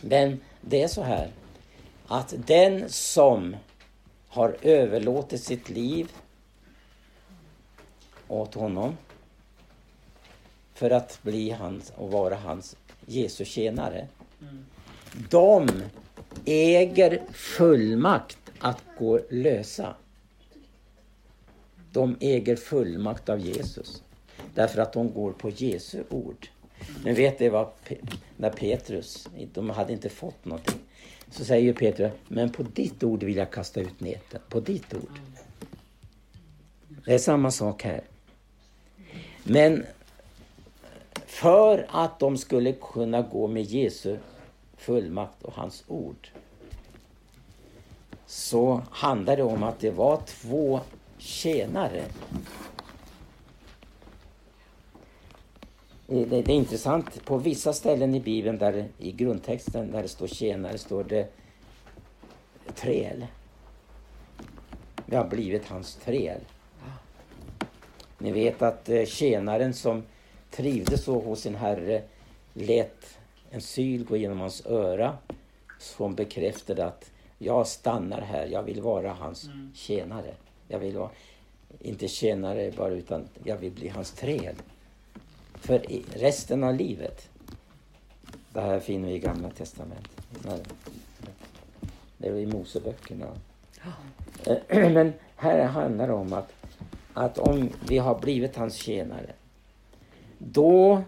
Men 0.00 0.40
det 0.60 0.82
är 0.82 0.88
så 0.88 1.02
här 1.02 1.28
att 2.06 2.34
den 2.46 2.88
som 2.88 3.56
har 4.28 4.56
överlåtit 4.62 5.42
sitt 5.42 5.70
liv 5.70 6.12
åt 8.28 8.54
honom 8.54 8.96
för 10.74 10.90
att 10.90 11.18
bli 11.22 11.50
hans 11.50 11.92
och 11.96 12.10
vara 12.10 12.34
hans 12.34 12.76
Jesu 13.06 13.44
tjänare. 13.44 14.08
De 15.30 15.68
äger 16.44 17.22
fullmakt 17.32 18.38
att 18.58 18.82
gå 18.98 19.20
lösa. 19.30 19.94
De 21.92 22.16
äger 22.20 22.56
fullmakt 22.56 23.28
av 23.28 23.40
Jesus. 23.40 24.02
Därför 24.54 24.82
att 24.82 24.92
de 24.92 25.12
går 25.12 25.32
på 25.32 25.50
Jesu 25.50 26.04
ord. 26.10 26.48
Men 27.04 27.14
vet 27.14 27.40
ni 27.40 27.48
vad, 27.48 27.68
när 28.36 28.50
Petrus, 28.50 29.28
de 29.52 29.70
hade 29.70 29.92
inte 29.92 30.08
fått 30.08 30.44
någonting. 30.44 30.80
Så 31.30 31.44
säger 31.44 31.72
Petrus, 31.72 32.12
men 32.28 32.52
på 32.52 32.62
ditt 32.62 33.02
ord 33.02 33.22
vill 33.22 33.36
jag 33.36 33.50
kasta 33.50 33.80
ut 33.80 34.00
näten. 34.00 34.40
På 34.48 34.60
ditt 34.60 34.94
ord. 34.94 35.20
Det 37.04 37.14
är 37.14 37.18
samma 37.18 37.50
sak 37.50 37.82
här. 37.82 38.00
Men 39.44 39.86
för 41.26 41.86
att 41.88 42.18
de 42.18 42.36
skulle 42.36 42.72
kunna 42.72 43.22
gå 43.22 43.46
med 43.46 43.62
Jesu 43.62 44.18
fullmakt 44.76 45.42
och 45.42 45.52
hans 45.52 45.84
ord 45.88 46.28
så 48.26 48.82
handlar 48.90 49.36
det 49.36 49.42
om 49.42 49.62
att 49.62 49.80
det 49.80 49.90
var 49.90 50.20
två 50.26 50.80
tjänare. 51.18 52.04
Det, 56.06 56.36
är 56.36 56.50
intressant, 56.50 57.24
på 57.24 57.38
vissa 57.38 57.72
ställen 57.72 58.14
i 58.14 58.20
Bibeln, 58.20 58.58
där, 58.58 58.88
i 58.98 59.12
grundtexten, 59.12 59.92
där 59.92 60.02
det 60.02 60.08
står 60.08 60.26
tjänare, 60.26 60.78
står 60.78 61.04
det 61.04 61.28
träl. 62.74 63.26
Vi 65.06 65.16
har 65.16 65.28
blivit 65.28 65.68
hans 65.68 65.94
träl. 65.94 66.40
Ni 68.24 68.32
vet 68.32 68.62
att 68.62 68.88
eh, 68.88 69.04
tjänaren 69.04 69.74
som 69.74 70.02
trivdes 70.50 71.04
så 71.04 71.20
hos 71.20 71.40
sin 71.40 71.54
herre 71.54 72.02
lät 72.52 73.18
en 73.50 73.60
syl 73.60 74.04
gå 74.04 74.16
genom 74.16 74.40
hans 74.40 74.66
öra 74.66 75.18
som 75.78 76.14
bekräftade 76.14 76.86
att 76.86 77.10
jag 77.38 77.66
stannar 77.66 78.20
här, 78.20 78.46
jag 78.46 78.62
vill 78.62 78.80
vara 78.80 79.12
hans 79.12 79.44
mm. 79.44 79.72
tjänare. 79.74 80.34
Jag 80.68 80.78
vill 80.78 80.96
vara, 80.96 81.10
inte 81.80 82.08
tjänare 82.08 82.72
bara, 82.76 82.90
utan 82.90 83.28
jag 83.44 83.56
vill 83.56 83.72
bli 83.72 83.88
hans 83.88 84.10
träd. 84.10 84.56
För 85.54 85.78
resten 86.12 86.64
av 86.64 86.74
livet. 86.74 87.28
Det 88.52 88.60
här 88.60 88.80
finner 88.80 89.08
vi 89.08 89.14
i 89.14 89.18
Gamla 89.18 89.50
Testamentet. 89.50 90.22
Det 92.18 92.28
är 92.28 92.36
i 92.36 92.46
Moseböckerna. 92.46 93.26
Men 94.68 95.12
här 95.36 95.64
handlar 95.64 96.06
det 96.06 96.12
om 96.12 96.32
att, 96.32 96.52
att 97.14 97.38
om 97.38 97.70
vi 97.88 97.98
har 97.98 98.18
blivit 98.18 98.56
hans 98.56 98.74
tjänare, 98.74 99.32
då 100.38 101.02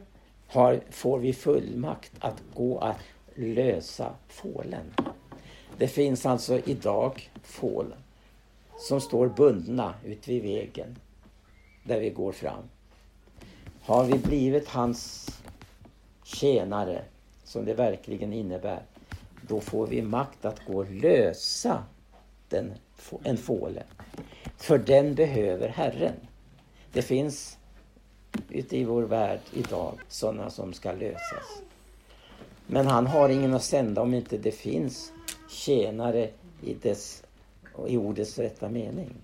har, 0.46 0.80
får 0.90 1.18
vi 1.18 1.32
fullmakt 1.32 2.12
att 2.20 2.42
gå 2.54 2.78
att 2.78 2.98
lösa 3.34 4.12
fålen. 4.28 4.92
Det 5.78 5.88
finns 5.88 6.26
alltså 6.26 6.58
idag 6.58 7.30
fål 7.42 7.94
som 8.78 9.00
står 9.00 9.28
bundna 9.28 9.94
ute 10.04 10.30
vid 10.30 10.42
vägen 10.42 10.98
där 11.84 12.00
vi 12.00 12.10
går 12.10 12.32
fram. 12.32 12.62
Har 13.82 14.04
vi 14.04 14.18
blivit 14.18 14.68
hans 14.68 15.28
tjänare, 16.24 17.02
som 17.44 17.64
det 17.64 17.74
verkligen 17.74 18.32
innebär, 18.32 18.82
då 19.48 19.60
får 19.60 19.86
vi 19.86 20.02
makt 20.02 20.44
att 20.44 20.66
gå 20.66 20.78
och 20.78 20.90
lösa 20.90 21.84
den, 22.48 22.72
en 23.22 23.36
fåle. 23.36 23.82
För 24.56 24.78
den 24.78 25.14
behöver 25.14 25.68
Herren. 25.68 26.14
Det 26.92 27.02
finns 27.02 27.58
ute 28.48 28.76
i 28.76 28.84
vår 28.84 29.02
värld 29.02 29.40
idag 29.52 29.98
sådana 30.08 30.50
som 30.50 30.72
ska 30.72 30.92
lösas. 30.92 31.62
Men 32.66 32.86
han 32.86 33.06
har 33.06 33.28
ingen 33.28 33.54
att 33.54 33.62
sända 33.62 34.02
om 34.02 34.14
inte 34.14 34.38
det 34.38 34.52
finns 34.52 35.12
tjänare 35.50 36.30
i, 36.62 36.74
dess, 36.74 37.22
i 37.86 37.96
ordets 37.96 38.38
rätta 38.38 38.68
mening. 38.68 39.14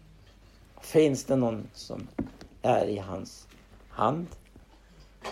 Finns 0.80 1.24
det 1.24 1.36
någon 1.36 1.68
som 1.74 2.08
är 2.62 2.86
i 2.86 2.98
hans 2.98 3.48
hand, 3.88 4.26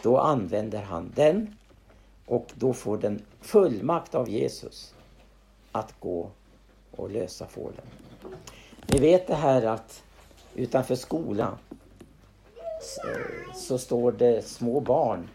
då 0.02 0.18
använder 0.18 0.82
han 0.82 1.12
den 1.14 1.56
och 2.26 2.46
då 2.54 2.72
får 2.72 2.98
den 2.98 3.22
fullmakt 3.40 4.14
av 4.14 4.28
Jesus 4.28 4.94
att 5.72 5.94
gå 6.00 6.30
och 6.90 7.10
lösa 7.10 7.46
fålen. 7.46 7.86
Ni 8.92 8.98
vet 8.98 9.26
det 9.26 9.34
här 9.34 9.62
att 9.62 10.02
utanför 10.54 10.94
skolan 10.94 11.58
så 13.54 13.78
står 13.78 14.12
det 14.12 14.46
små 14.46 14.80
barn 14.80 15.28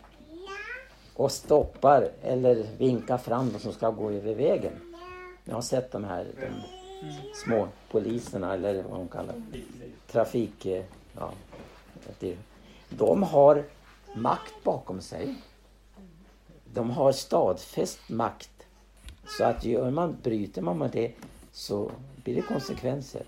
och 1.14 1.32
stoppar 1.32 2.12
eller 2.22 2.66
vinkar 2.78 3.18
fram 3.18 3.52
de 3.54 3.60
som 3.60 3.74
ska 3.74 3.90
gå 3.90 4.12
över 4.12 4.36
vägen. 4.36 4.74
Jag 5.44 5.56
har 5.56 5.62
sett 5.62 5.92
de 5.92 6.04
här 6.04 6.28
de 6.40 6.48
små 7.46 7.68
poliserna 7.92 8.54
eller 8.54 8.84
vad 8.84 9.00
de 9.00 9.08
kallar 9.08 9.36
trafik... 10.12 10.66
Eh, 10.66 10.84
ja, 11.16 11.32
de 12.90 13.24
har 13.24 13.64
makt 14.16 14.64
bakom 14.64 15.02
sig. 15.02 15.36
De 16.74 16.90
har 16.90 17.12
stadfäst 17.12 18.10
makt. 18.10 18.66
Så 19.38 19.44
att 19.44 19.66
gör 19.66 19.92
man, 19.92 20.18
bryter 20.24 20.62
man 20.62 20.78
med 20.78 20.92
det 20.92 21.12
så 21.52 21.92
blir 22.24 22.36
det 22.36 22.42
konsekvenser. 22.42 23.24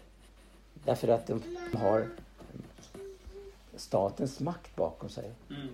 Därför 0.87 1.07
att 1.07 1.27
de 1.27 1.41
har 1.73 2.07
statens 3.75 4.39
makt 4.39 4.75
bakom 4.75 5.09
sig. 5.09 5.31
Mm. 5.49 5.67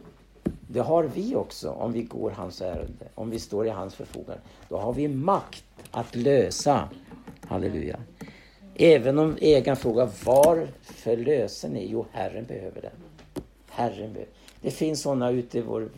Det 0.67 0.79
har 0.79 1.03
vi 1.03 1.35
också 1.35 1.69
om 1.69 1.91
vi 1.91 2.03
går 2.03 2.31
hans 2.31 2.61
ärende, 2.61 3.07
om 3.15 3.29
vi 3.29 3.39
står 3.39 3.67
i 3.67 3.69
hans 3.69 3.95
förfogande. 3.95 4.41
Då 4.69 4.77
har 4.77 4.93
vi 4.93 5.07
makt 5.07 5.65
att 5.91 6.15
lösa. 6.15 6.89
Halleluja. 7.41 7.99
Även 8.75 9.19
om 9.19 9.37
egen 9.41 9.75
fråga, 9.75 10.09
varför 10.25 11.17
löser 11.17 11.69
ni? 11.69 11.87
Jo, 11.91 12.05
Herren 12.11 12.45
behöver 12.45 12.81
den. 12.81 13.43
Herren 13.69 14.13
behöver. 14.13 14.33
Det 14.61 14.71
finns 14.71 15.01
sådana 15.01 15.31
ute 15.31 15.57
i 15.57 15.61
vår 15.61 15.89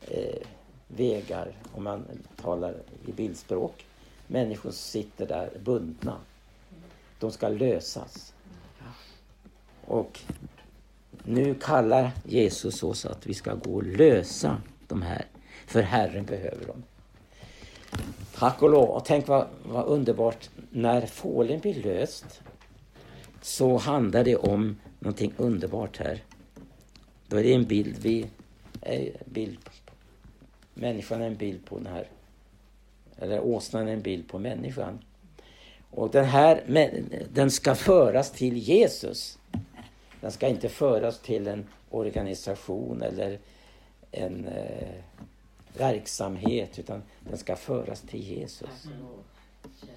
eh, 0.00 0.46
vägar, 0.88 1.52
om 1.74 1.84
man 1.84 2.04
talar 2.36 2.74
i 3.06 3.12
bildspråk. 3.12 3.84
Människor 4.26 4.70
sitter 4.70 5.26
där 5.26 5.50
bundna. 5.64 6.16
De 7.22 7.32
ska 7.32 7.48
lösas. 7.48 8.34
Och 9.84 10.20
nu 11.24 11.54
kallar 11.54 12.10
Jesus 12.24 12.82
oss 12.82 13.06
att 13.06 13.26
vi 13.26 13.34
ska 13.34 13.54
gå 13.54 13.74
och 13.74 13.82
lösa 13.82 14.62
de 14.88 15.02
här, 15.02 15.26
för 15.66 15.82
Herren 15.82 16.24
behöver 16.24 16.66
dem. 16.66 16.82
Tack 18.34 18.62
och 18.62 18.70
lov. 18.70 18.88
Och 18.88 19.04
tänk 19.04 19.28
vad, 19.28 19.46
vad 19.64 19.86
underbart, 19.86 20.50
när 20.70 21.06
fålen 21.06 21.60
blir 21.60 21.82
löst 21.82 22.42
så 23.42 23.76
handlar 23.76 24.24
det 24.24 24.36
om 24.36 24.76
någonting 24.98 25.34
underbart 25.36 25.98
här. 25.98 26.22
Då 27.28 27.36
är 27.36 27.42
det 27.42 27.54
en 27.54 27.64
bild, 27.64 27.98
vi, 27.98 28.26
är 28.80 29.12
bild 29.24 29.58
människan 30.74 31.22
är 31.22 31.26
en 31.26 31.36
bild 31.36 31.64
på 31.64 31.78
den 31.78 31.86
här, 31.86 32.06
eller 33.16 33.40
åsnan 33.40 33.88
är 33.88 33.92
en 33.92 34.02
bild 34.02 34.28
på 34.28 34.38
människan. 34.38 34.98
Och 35.94 36.10
den 36.10 36.24
här, 36.24 36.62
den 37.32 37.50
ska 37.50 37.74
föras 37.74 38.30
till 38.30 38.58
Jesus. 38.58 39.38
Den 40.20 40.32
ska 40.32 40.48
inte 40.48 40.68
föras 40.68 41.18
till 41.18 41.46
en 41.46 41.66
organisation 41.90 43.02
eller 43.02 43.38
en, 44.10 44.46
eh, 44.46 44.88
verksamhet 45.76 46.78
utan 46.78 47.02
den 47.28 47.38
ska 47.38 47.56
föras 47.56 48.00
till 48.00 48.20
Jesus. 48.20 48.86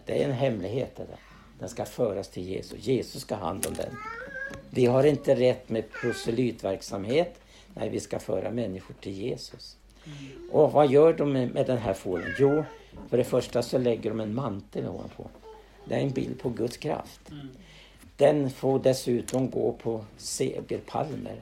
Det 0.06 0.24
är 0.24 0.26
en 0.26 0.34
hemlighet 0.34 0.96
det 0.96 1.04
där. 1.04 1.20
Den 1.60 1.70
ska 1.70 1.86
föras 1.86 2.30
till 2.30 2.44
Jesus. 2.44 2.88
Jesus 2.88 3.22
ska 3.22 3.36
ha 3.36 3.48
hand 3.48 3.66
om 3.68 3.74
den. 3.74 3.98
Vi 4.70 4.86
har 4.86 5.04
inte 5.04 5.36
rätt 5.36 5.70
med 5.70 5.92
proselytverksamhet. 5.92 7.40
Nej, 7.74 7.90
vi 7.90 8.00
ska 8.00 8.20
föra 8.20 8.52
människor 8.52 8.96
till 9.02 9.12
Jesus. 9.12 9.78
Och 10.52 10.72
vad 10.72 10.92
gör 10.92 11.14
de 11.14 11.34
med, 11.34 11.54
med 11.54 11.66
den 11.66 11.78
här 11.78 11.94
fålen? 11.94 12.36
Jo, 12.40 12.64
för 13.10 13.18
det 13.18 13.24
första 13.24 13.62
så 13.62 13.78
lägger 13.78 14.10
de 14.10 14.20
en 14.20 14.36
mantel 14.36 14.88
ovanpå. 14.88 15.30
Det 15.86 15.96
är 15.96 16.00
en 16.00 16.12
bild 16.12 16.40
på 16.40 16.50
Guds 16.50 16.78
kraft. 16.78 17.22
Den 18.18 18.50
får 18.50 18.80
dessutom 18.80 19.50
gå 19.50 19.74
på 19.74 20.06
segerpalmer. 20.18 21.42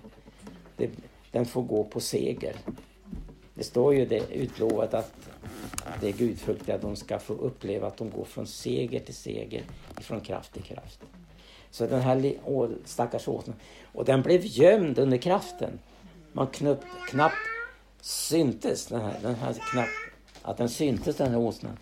Det, 0.77 0.89
den 1.31 1.45
får 1.45 1.61
gå 1.61 1.83
på 1.83 1.99
seger. 1.99 2.55
Det 3.53 3.63
står 3.63 3.93
ju 3.93 4.05
det 4.05 4.33
utlovat 4.33 4.93
att 4.93 5.13
det 6.01 6.07
är 6.07 6.13
gudfruktiga, 6.13 6.77
de 6.77 6.95
ska 6.95 7.19
få 7.19 7.33
uppleva 7.33 7.87
att 7.87 7.97
de 7.97 8.09
går 8.09 8.25
från 8.25 8.47
seger 8.47 8.99
till 8.99 9.15
seger, 9.15 9.63
från 9.97 10.21
kraft 10.21 10.53
till 10.53 10.63
kraft. 10.63 10.99
Så 11.71 11.87
den 11.87 12.01
här 12.01 12.33
å, 12.45 12.69
stackars 12.85 13.27
åsnan, 13.27 13.55
och 13.83 14.05
den 14.05 14.21
blev 14.21 14.41
gömd 14.45 14.99
under 14.99 15.17
kraften. 15.17 15.79
Man 16.31 16.47
knupp, 16.47 16.81
knappt 17.09 17.35
syntes 18.01 18.87
den 18.87 19.01
här, 19.01 19.19
den 19.21 19.35
här 19.35 19.53
knappt, 19.53 19.89
att 20.41 20.57
den 20.57 20.69
syntes 20.69 21.15
den 21.15 21.31
här 21.31 21.37
åsnan. 21.37 21.77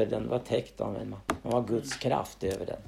För 0.00 0.06
den 0.06 0.28
var 0.28 0.38
täckt 0.38 0.80
av 0.80 0.96
en 0.96 1.10
man. 1.10 1.20
Det 1.42 1.48
var 1.48 1.62
Guds 1.62 1.96
kraft 1.96 2.44
över 2.44 2.66
den. 2.66 2.80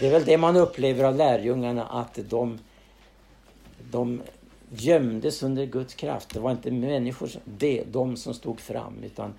Det 0.00 0.06
är 0.06 0.10
väl 0.10 0.24
det 0.24 0.38
man 0.38 0.56
upplever 0.56 1.04
av 1.04 1.16
lärjungarna 1.16 1.86
att 1.86 2.18
de, 2.28 2.58
de 3.90 4.22
gömdes 4.70 5.42
under 5.42 5.66
Guds 5.66 5.94
kraft. 5.94 6.34
Det 6.34 6.40
var 6.40 6.50
inte 6.50 6.70
människor, 6.70 7.30
det, 7.44 7.84
de 7.92 8.16
som 8.16 8.34
stod 8.34 8.60
fram 8.60 9.02
utan 9.02 9.34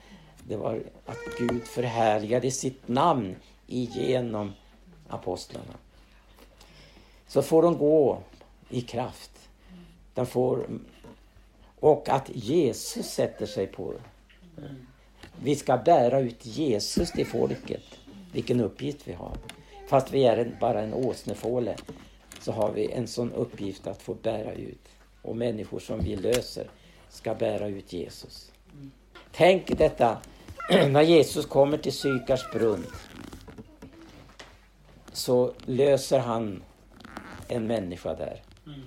det 0.48 0.58
var 0.58 0.84
att 1.06 1.18
Gud 1.40 1.64
förhärligade 1.64 2.52
sitt 2.52 2.88
namn 2.88 3.36
igenom 3.68 4.52
apostlarna. 5.08 5.74
Så 7.28 7.42
får 7.42 7.62
de 7.62 7.78
gå 7.78 8.20
i 8.70 8.82
kraft. 8.82 9.50
De 10.14 10.26
får, 10.26 10.68
och 11.80 12.10
att 12.10 12.30
Jesus 12.34 13.06
sätter 13.06 13.46
sig 13.46 13.68
på 13.68 13.94
vi 15.40 15.56
ska 15.56 15.78
bära 15.78 16.20
ut 16.20 16.46
Jesus 16.46 17.12
till 17.12 17.26
folket. 17.26 17.84
Vilken 18.32 18.60
uppgift 18.60 19.08
vi 19.08 19.14
har. 19.14 19.38
Fast 19.88 20.14
vi 20.14 20.24
är 20.24 20.58
bara 20.60 20.82
en 20.82 20.94
åsnefåle 20.94 21.76
så 22.40 22.52
har 22.52 22.72
vi 22.72 22.92
en 22.92 23.08
sån 23.08 23.34
uppgift 23.34 23.88
att 23.88 24.02
få 24.02 24.14
bära 24.14 24.54
ut. 24.54 24.88
Och 25.22 25.36
människor 25.36 25.80
som 25.80 26.00
vi 26.00 26.16
löser 26.16 26.70
ska 27.10 27.36
bära 27.36 27.68
ut 27.68 27.94
Jesus. 27.94 28.52
Tänk 29.32 29.78
detta 29.78 30.18
när 30.70 31.02
Jesus 31.02 31.46
kommer 31.46 31.78
till 31.78 31.94
Sykars 31.94 32.52
brunn 32.52 32.86
så 35.14 35.54
löser 35.66 36.20
han 36.20 36.64
en 37.48 37.68
människa 37.68 38.14
där 38.14 38.42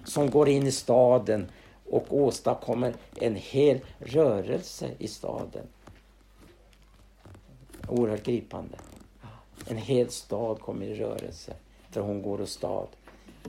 som 0.04 0.30
går 0.30 0.48
in 0.48 0.66
i 0.66 0.72
staden 0.72 1.50
och 1.90 2.16
åstadkommer 2.16 2.94
en 3.20 3.36
hel 3.36 3.80
rörelse 3.98 4.90
i 4.98 5.08
staden. 5.08 5.66
Oerhört 7.88 8.22
gripande. 8.22 8.78
En 9.66 9.76
hel 9.76 10.10
stad 10.10 10.60
kommer 10.60 10.86
i 10.86 10.94
rörelse 10.94 11.54
för 11.90 12.00
hon 12.00 12.22
går 12.22 12.40
och 12.40 12.48
stad. 12.48 12.88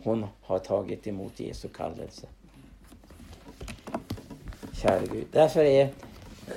Hon 0.03 0.25
har 0.41 0.59
tagit 0.59 1.07
emot 1.07 1.39
Jesu 1.39 1.67
kallelse. 1.67 2.27
Käre 4.73 5.07
Gud. 5.11 5.27
Därför 5.31 5.63
är, 5.63 5.89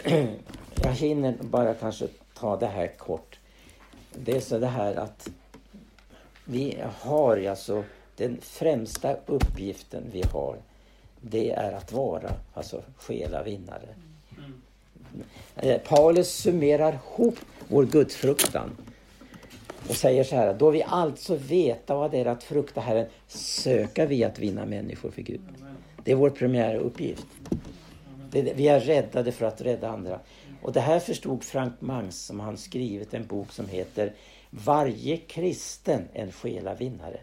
jag 0.74 0.92
hinner 0.92 1.34
bara 1.40 1.74
kanske 1.74 2.08
ta 2.34 2.56
det 2.56 2.66
här 2.66 2.86
kort. 2.86 3.38
Det 4.14 4.36
är 4.36 4.40
så 4.40 4.58
det 4.58 4.66
här 4.66 4.94
att 4.94 5.30
vi 6.44 6.84
har 7.00 7.46
alltså 7.46 7.84
den 8.16 8.40
främsta 8.40 9.16
uppgiften 9.26 10.04
vi 10.12 10.22
har 10.32 10.56
det 11.20 11.50
är 11.50 11.72
att 11.72 11.92
vara 11.92 12.30
alltså 12.54 12.82
själavinnare. 12.96 13.88
Mm. 14.38 14.62
Eh, 15.56 15.78
Paulus 15.78 16.28
summerar 16.28 16.92
ihop 16.92 17.38
vår 17.68 17.84
gudsfruktan 17.84 18.76
och 19.88 19.96
säger 19.96 20.24
så 20.24 20.36
här, 20.36 20.54
då 20.54 20.70
vi 20.70 20.82
alltså 20.82 21.36
veta 21.36 21.94
vad 21.94 22.10
det 22.10 22.18
är 22.18 22.26
att 22.26 22.42
frukta 22.42 22.80
Herren, 22.80 23.06
söka 23.28 24.06
vi 24.06 24.24
att 24.24 24.38
vinna 24.38 24.66
människor 24.66 25.10
för 25.10 25.22
Gud. 25.22 25.40
Det 26.04 26.12
är 26.12 26.16
vår 26.16 26.30
primära 26.30 26.78
uppgift. 26.78 27.26
Det, 28.30 28.52
vi 28.56 28.68
är 28.68 28.80
räddade 28.80 29.32
för 29.32 29.46
att 29.46 29.60
rädda 29.60 29.88
andra. 29.88 30.20
Och 30.62 30.72
det 30.72 30.80
här 30.80 31.00
förstod 31.00 31.44
Frank 31.44 31.80
Mangs 31.80 32.26
som 32.26 32.40
han 32.40 32.56
skrivit 32.56 33.14
en 33.14 33.26
bok 33.26 33.52
som 33.52 33.68
heter 33.68 34.12
Varje 34.50 35.16
kristen 35.16 36.02
en 36.12 36.32
själavinnare. 36.32 37.20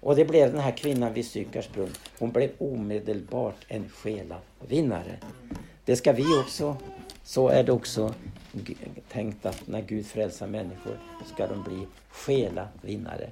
Och 0.00 0.16
det 0.16 0.24
blev 0.24 0.52
den 0.52 0.60
här 0.60 0.76
kvinnan 0.76 1.12
vid 1.12 1.26
Sykars 1.26 1.72
brunn. 1.72 1.92
Hon 2.18 2.32
blev 2.32 2.50
omedelbart 2.58 3.66
en 3.68 3.88
själavinnare. 3.88 5.18
Det 5.86 5.96
ska 5.96 6.12
vi 6.12 6.38
också. 6.38 6.76
Så 7.22 7.48
är 7.48 7.64
det 7.64 7.72
också 7.72 8.14
tänkt 9.08 9.46
att 9.46 9.66
när 9.66 9.82
Gud 9.82 10.06
frälsar 10.06 10.46
människor 10.46 10.98
ska 11.34 11.46
de 11.46 11.62
bli 11.62 11.86
själavinnare. 12.10 13.30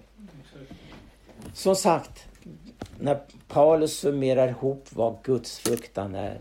Som 1.52 1.76
sagt, 1.76 2.28
när 3.00 3.20
Paulus 3.48 3.98
summerar 3.98 4.48
ihop 4.48 4.88
vad 4.90 5.16
Guds 5.22 5.58
fruktan 5.58 6.14
är. 6.14 6.40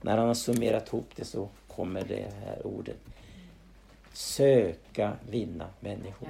När 0.00 0.16
han 0.16 0.26
har 0.26 0.34
summerat 0.34 0.88
ihop 0.88 1.10
det 1.16 1.24
så 1.24 1.48
kommer 1.68 2.04
det 2.08 2.32
här 2.44 2.66
ordet. 2.66 2.98
Söka 4.12 5.12
vinna 5.30 5.66
människor. 5.80 6.28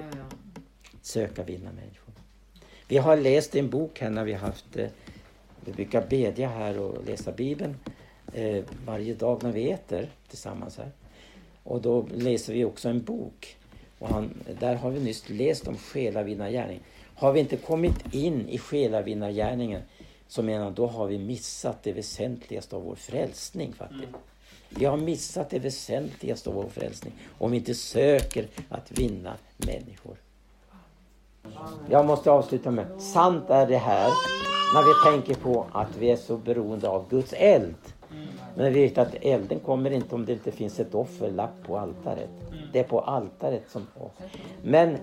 Söka 1.01 1.43
vinna 1.43 1.71
människor. 1.71 2.13
Vi 2.87 2.97
har 2.97 3.17
läst 3.17 3.55
en 3.55 3.69
bok 3.69 3.99
här 3.99 4.09
när 4.09 4.23
vi 4.23 4.33
haft, 4.33 4.77
eh, 4.77 4.87
vi 5.65 5.71
brukar 5.71 6.07
bedja 6.07 6.49
här 6.49 6.79
och 6.79 7.05
läsa 7.05 7.31
Bibeln 7.31 7.75
eh, 8.35 8.63
varje 8.85 9.13
dag 9.13 9.43
när 9.43 9.51
vi 9.51 9.71
äter 9.71 10.09
tillsammans 10.27 10.77
här. 10.77 10.91
Och 11.63 11.81
då 11.81 12.07
läser 12.13 12.53
vi 12.53 12.65
också 12.65 12.89
en 12.89 13.03
bok. 13.03 13.57
Och 13.99 14.09
han, 14.09 14.33
där 14.59 14.75
har 14.75 14.91
vi 14.91 14.99
nyss 14.99 15.29
läst 15.29 15.67
om 15.67 15.77
själavinnargärning. 15.77 16.79
Har 17.15 17.31
vi 17.31 17.39
inte 17.39 17.57
kommit 17.57 18.13
in 18.13 18.49
i 18.49 18.57
själavinnargärningen 18.57 19.81
så 20.27 20.43
menar 20.43 20.71
då 20.71 20.87
har 20.87 21.07
vi 21.07 21.17
missat 21.17 21.83
det 21.83 21.93
väsentligaste 21.93 22.75
av 22.75 22.83
vår 22.83 22.95
frälsning 22.95 23.73
faktiskt. 23.73 24.13
Vi 24.69 24.85
har 24.85 24.97
missat 24.97 25.49
det 25.49 25.59
väsentligaste 25.59 26.49
av 26.49 26.55
vår 26.55 26.69
frälsning 26.69 27.13
om 27.37 27.51
vi 27.51 27.57
inte 27.57 27.75
söker 27.75 28.47
att 28.69 28.91
vinna 28.91 29.33
människor. 29.57 30.17
Jag 31.89 32.05
måste 32.05 32.31
avsluta 32.31 32.71
med, 32.71 33.01
sant 33.01 33.49
är 33.49 33.67
det 33.67 33.77
här 33.77 34.11
när 34.73 34.83
vi 34.83 35.11
tänker 35.11 35.41
på 35.41 35.67
att 35.71 35.97
vi 35.97 36.11
är 36.11 36.15
så 36.15 36.37
beroende 36.37 36.89
av 36.89 37.09
Guds 37.09 37.33
eld. 37.33 37.75
Men 38.55 38.73
vi 38.73 38.81
vet 38.81 38.97
att 38.97 39.15
elden 39.21 39.59
kommer 39.59 39.91
inte 39.91 40.15
om 40.15 40.25
det 40.25 40.33
inte 40.33 40.51
finns 40.51 40.79
ett 40.79 40.95
offer 40.95 41.31
lagt 41.31 41.63
på 41.63 41.77
altaret. 41.77 42.29
Det 42.73 42.79
är 42.79 42.83
på 42.83 42.99
altaret 42.99 43.63
som... 43.69 43.87
Men 44.63 44.97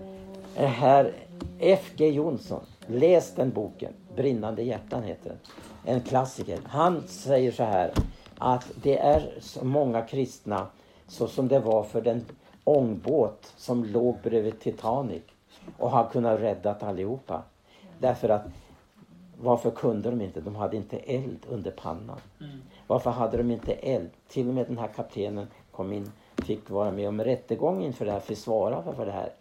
det 0.56 0.66
här 0.66 1.12
F.G. 1.58 2.08
Jonsson, 2.08 2.60
läs 2.86 3.34
den 3.34 3.50
boken. 3.50 3.92
Brinnande 4.16 4.62
hjärtan 4.62 5.02
heter 5.02 5.28
den. 5.30 5.94
En 5.94 6.00
klassiker. 6.00 6.58
Han 6.64 7.02
säger 7.06 7.52
så 7.52 7.64
här 7.64 7.92
att 8.38 8.72
det 8.82 8.98
är 8.98 9.34
så 9.40 9.64
många 9.64 10.02
kristna 10.02 10.66
så 11.08 11.26
som 11.28 11.48
det 11.48 11.60
var 11.60 11.82
för 11.82 12.00
den 12.00 12.24
ångbåt 12.64 13.52
som 13.56 13.84
låg 13.84 14.16
bredvid 14.22 14.60
Titanic 14.60 15.22
och 15.78 15.90
har 15.90 16.10
kunnat 16.10 16.40
räddat 16.40 16.82
allihopa. 16.82 17.42
Därför 17.98 18.28
att 18.28 18.42
varför 19.42 19.70
kunde 19.70 20.10
de 20.10 20.20
inte? 20.20 20.40
De 20.40 20.56
hade 20.56 20.76
inte 20.76 20.98
eld 20.98 21.46
under 21.48 21.70
pannan. 21.70 22.20
Varför 22.86 23.10
hade 23.10 23.36
de 23.36 23.50
inte 23.50 23.72
eld? 23.72 24.10
Till 24.28 24.48
och 24.48 24.54
med 24.54 24.66
den 24.66 24.78
här 24.78 24.88
kaptenen 24.88 25.46
kom 25.70 25.92
in, 25.92 26.12
fick 26.36 26.70
vara 26.70 26.90
med 26.90 27.08
om 27.08 27.20
rättegång 27.20 27.84
inför 27.84 28.04
det 28.04 28.12
här, 28.12 28.20
försvara 28.20 28.94
för 28.94 29.06
det 29.06 29.12
här. 29.12 29.32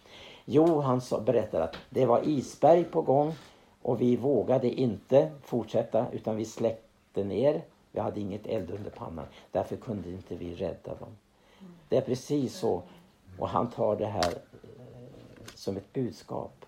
Jo, 0.45 0.79
han 0.79 1.01
sa, 1.01 1.19
berättade 1.19 1.63
att 1.63 1.75
det 1.89 2.05
var 2.05 2.27
isberg 2.27 2.83
på 2.83 3.01
gång 3.01 3.33
och 3.81 4.01
vi 4.01 4.15
vågade 4.15 4.69
inte 4.69 5.31
fortsätta 5.43 6.05
utan 6.11 6.35
vi 6.35 6.45
släckte 6.45 7.23
ner. 7.23 7.61
Vi 7.91 7.99
hade 7.99 8.19
inget 8.19 8.47
eld 8.47 8.71
under 8.71 8.89
pannan. 8.89 9.25
Därför 9.51 9.75
kunde 9.75 10.09
inte 10.09 10.35
vi 10.35 10.55
rädda 10.55 10.95
dem. 10.95 11.17
Det 11.89 11.97
är 11.97 12.01
precis 12.01 12.55
så. 12.55 12.81
Och 13.39 13.49
han 13.49 13.69
tar 13.69 13.95
det 13.95 14.05
här 14.05 14.31
eh, 14.31 15.45
som 15.55 15.77
ett 15.77 15.93
budskap 15.93 16.60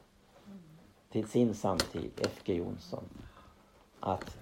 till 1.14 1.28
sin 1.28 1.54
samtid, 1.54 2.12
F.G. 2.18 2.54
Jonsson. 2.54 3.04
Att 4.00 4.38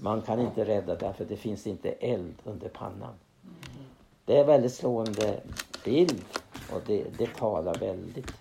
man 0.00 0.22
kan 0.22 0.40
inte 0.40 0.64
rädda 0.64 0.96
därför 0.96 1.24
det 1.24 1.36
finns 1.36 1.66
inte 1.66 1.90
eld 1.90 2.34
under 2.44 2.68
pannan. 2.68 3.14
Det 4.24 4.36
är 4.36 4.40
en 4.40 4.46
väldigt 4.46 4.74
slående 4.74 5.40
bild 5.84 6.24
och 6.72 6.80
det, 6.86 7.04
det 7.18 7.34
talar 7.34 7.74
väldigt. 7.74 8.32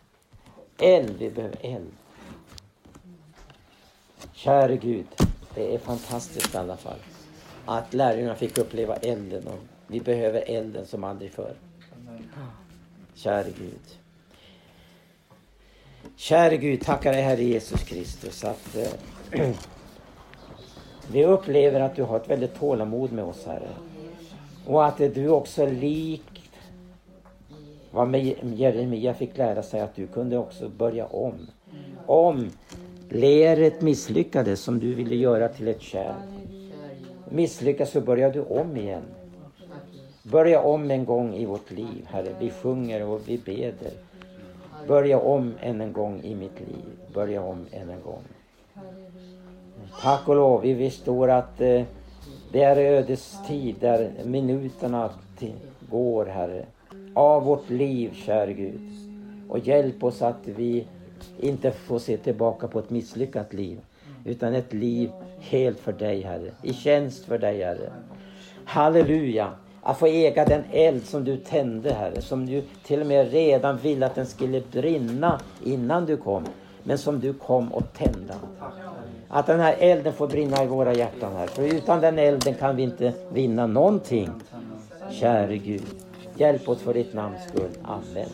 Eld, 0.78 1.18
vi 1.18 1.30
behöver 1.30 1.58
eld. 1.62 1.92
Käre 4.34 4.78
Gud, 4.78 5.08
det 5.56 5.76
är 5.76 5.80
fantastiskt 5.80 6.56
i 6.56 6.58
alla 6.58 6.78
fall. 6.78 7.00
Att 7.66 7.94
lärjungarna 7.94 8.36
fick 8.36 8.58
uppleva 8.58 8.96
elden 8.96 9.48
och 9.48 9.60
Vi 9.88 10.00
behöver 10.00 10.44
elden 10.48 10.86
som 10.86 11.04
aldrig 11.04 11.32
förr. 11.32 11.56
Käre 13.14 13.52
Gud. 13.58 14.01
Käre 16.22 16.58
Gud, 16.58 16.82
tackar 16.82 17.12
dig 17.12 17.22
Herre 17.22 17.44
Jesus 17.44 17.84
Kristus 17.84 18.44
att 18.44 18.78
eh, 19.32 19.50
vi 21.12 21.26
upplever 21.26 21.80
att 21.80 21.96
du 21.96 22.04
har 22.04 22.18
ett 22.18 22.30
väldigt 22.30 22.60
tålamod 22.60 23.12
med 23.12 23.24
oss 23.24 23.46
Herre. 23.46 23.70
Och 24.66 24.86
att 24.86 24.98
du 24.98 25.30
också 25.30 25.66
likt 25.66 26.52
vad 27.92 28.16
Jeremia 28.16 29.14
fick 29.14 29.38
lära 29.38 29.64
sig 29.64 29.82
att 29.82 29.96
du 29.96 30.08
kunde 30.08 30.38
också 30.38 30.70
börja 30.70 31.06
om. 31.06 31.48
Om 32.06 32.50
leret 33.10 33.82
misslyckades 33.82 34.62
som 34.62 34.80
du 34.80 34.94
ville 34.94 35.16
göra 35.16 35.48
till 35.48 35.68
ett 35.68 35.82
kärl. 35.82 36.16
Misslyckas 37.30 37.92
så 37.92 38.02
börjar 38.02 38.32
du 38.32 38.42
om 38.42 38.78
igen. 38.78 39.04
Börja 40.24 40.62
om 40.62 40.92
en 40.92 41.06
gång 41.06 41.34
i 41.34 41.46
vårt 41.46 41.72
liv, 41.72 42.08
Herre. 42.08 42.36
Vi 42.40 42.50
sjunger 42.50 43.04
och 43.04 43.22
vi 43.26 43.38
beder. 43.38 44.11
Börja 44.88 45.20
om 45.20 45.54
än 45.62 45.82
en 45.82 45.94
gång 45.94 46.22
i 46.24 46.36
mitt 46.36 46.60
liv. 46.60 46.86
Börja 47.14 47.42
om 47.42 47.66
än 47.72 47.90
en 47.90 48.02
gång. 48.02 48.24
Tack 50.02 50.28
och 50.28 50.36
lov, 50.36 50.62
vi 50.62 50.90
förstår 50.90 51.30
att 51.30 51.62
eh, 51.62 51.84
det 52.52 52.64
är 52.64 52.78
ödestid 52.78 53.76
där 53.80 54.12
minuterna 54.26 55.10
går, 55.90 56.26
Herre. 56.26 56.66
Av 57.14 57.44
vårt 57.44 57.70
liv, 57.70 58.14
käre 58.14 58.54
Gud. 58.54 58.82
Och 59.50 59.60
hjälp 59.60 60.04
oss 60.04 60.22
att 60.22 60.48
vi 60.48 60.88
inte 61.40 61.72
får 61.72 62.00
se 62.00 62.18
tillbaka 62.18 62.68
på 62.68 62.80
ett 62.80 62.90
misslyckat 62.90 63.54
liv. 63.54 63.80
Utan 64.26 64.54
ett 64.54 64.74
liv 64.74 65.12
helt 65.40 65.80
för 65.80 65.94
dig, 65.94 66.22
Herre. 66.22 66.52
I 66.62 66.74
tjänst 66.74 67.26
för 67.26 67.38
dig, 67.38 67.64
Herre. 67.64 67.92
Halleluja. 68.66 69.52
Att 69.84 70.00
få 70.00 70.08
äga 70.08 70.46
den 70.46 70.64
eld 70.72 71.06
som 71.06 71.24
du 71.24 71.38
tände, 71.38 71.94
Herre. 71.94 72.22
Som 72.22 72.46
du 72.46 72.64
till 72.84 73.02
och 73.02 73.08
med 73.08 73.32
redan 73.32 73.78
ville 73.78 74.06
att 74.06 74.16
den 74.16 74.26
skulle 74.26 74.62
brinna 74.72 75.40
innan 75.64 76.06
du 76.06 76.18
kom. 76.18 76.46
Men 76.84 76.98
som 76.98 77.20
du 77.20 77.34
kom 77.34 77.74
och 77.74 77.94
tände. 77.94 78.36
Att 79.28 79.48
den 79.48 79.60
här 79.60 79.76
elden 79.80 80.14
får 80.14 80.28
brinna 80.28 80.64
i 80.64 80.68
våra 80.68 80.94
hjärtan, 80.94 81.36
här. 81.36 81.48
För 81.48 81.64
utan 81.64 82.02
den 82.02 82.20
elden 82.20 82.54
kan 82.54 82.76
vi 82.76 82.84
inte 82.84 83.14
vinna 83.34 83.68
någonting. 83.68 84.30
Käre 85.12 85.58
Gud. 85.58 85.86
Hjälp 86.36 86.70
oss 86.70 86.82
för 86.82 86.94
ditt 86.94 87.14
namns 87.14 87.48
skull. 87.48 87.72
Amen. 87.84 88.30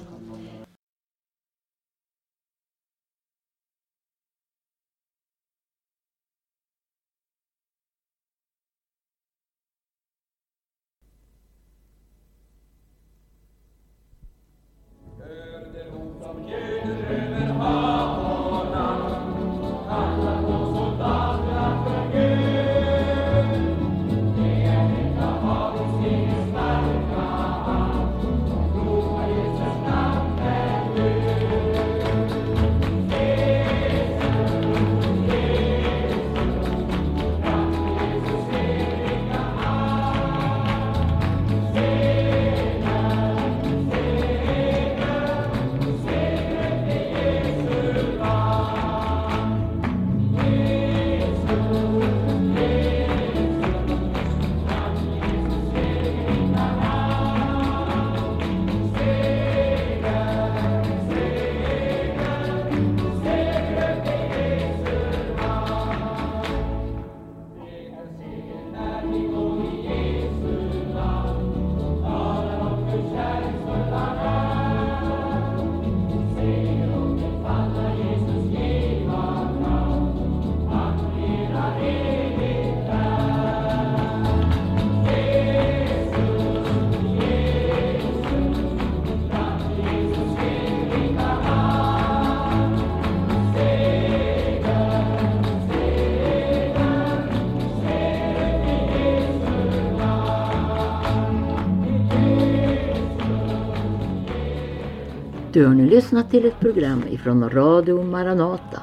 Du 105.57 105.65
har 105.65 105.73
nu 105.73 105.85
lyssnat 105.85 106.31
till 106.31 106.45
ett 106.45 106.59
program 106.59 107.03
ifrån 107.09 107.49
Radio 107.49 108.03
Maranata. 108.03 108.81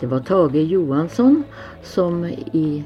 Det 0.00 0.06
var 0.06 0.20
Tage 0.20 0.54
Johansson 0.54 1.44
som 1.82 2.24
i 2.52 2.84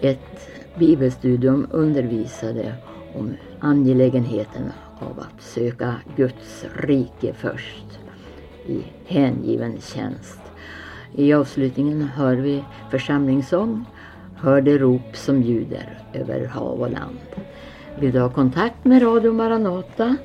ett 0.00 0.48
bibelstudium 0.78 1.66
undervisade 1.70 2.74
om 3.14 3.32
angelägenheten 3.60 4.72
av 4.98 5.20
att 5.20 5.42
söka 5.42 5.94
Guds 6.16 6.64
rike 6.74 7.34
först 7.34 7.98
i 8.66 8.82
hängiven 9.06 9.80
tjänst. 9.80 10.40
I 11.14 11.32
avslutningen 11.32 12.02
hör 12.02 12.36
vi 12.36 12.64
församlingssång 12.90 13.84
Hör 14.36 14.60
det 14.60 14.78
rop 14.78 15.16
som 15.16 15.42
ljuder 15.42 15.98
över 16.12 16.46
hav 16.46 16.80
och 16.80 16.90
land. 16.90 17.18
Vill 17.98 18.12
du 18.12 18.20
ha 18.20 18.28
kontakt 18.28 18.84
med 18.84 19.02
Radio 19.02 19.32
Maranata 19.32 20.16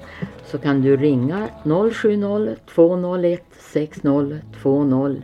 så 0.45 0.57
kan 0.57 0.81
du 0.81 0.97
ringa 0.97 1.47
070-201 1.63 3.39
6020. 3.59 5.21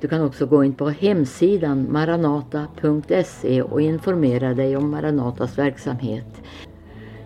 Du 0.00 0.08
kan 0.08 0.22
också 0.22 0.46
gå 0.46 0.64
in 0.64 0.74
på 0.74 0.90
hemsidan 0.90 1.86
maranata.se 1.92 3.62
och 3.62 3.80
informera 3.80 4.54
dig 4.54 4.76
om 4.76 4.90
Maranatas 4.90 5.58
verksamhet. 5.58 6.42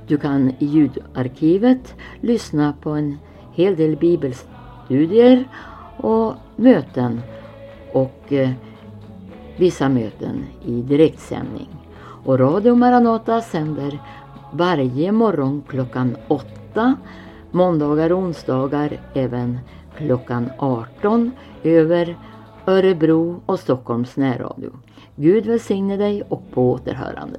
Du 0.07 0.17
kan 0.17 0.51
i 0.59 0.67
ljudarkivet 0.67 1.95
lyssna 2.21 2.75
på 2.81 2.91
en 2.91 3.19
hel 3.53 3.77
del 3.77 3.97
bibelstudier 3.97 5.45
och 5.97 6.35
möten 6.57 7.21
och 7.93 8.33
eh, 8.33 8.51
vissa 9.57 9.89
möten 9.89 10.45
i 10.65 10.83
direktsändning. 10.83 11.69
Och 12.25 12.39
Radio 12.39 12.75
Maranata 12.75 13.41
sänder 13.41 14.01
varje 14.57 15.13
morgon 15.13 15.63
klockan 15.69 16.17
8, 16.29 16.97
måndagar 17.51 18.13
och 18.13 18.19
onsdagar 18.19 19.01
även 19.15 19.59
klockan 19.97 20.51
18 20.59 21.31
över 21.63 22.17
Örebro 22.67 23.41
och 23.47 23.61
Stockholms 23.61 24.17
närradio. 24.17 24.71
Gud 25.17 25.47
välsigne 25.47 25.97
dig 25.97 26.23
och 26.29 26.43
på 26.51 26.71
återhörande. 26.71 27.39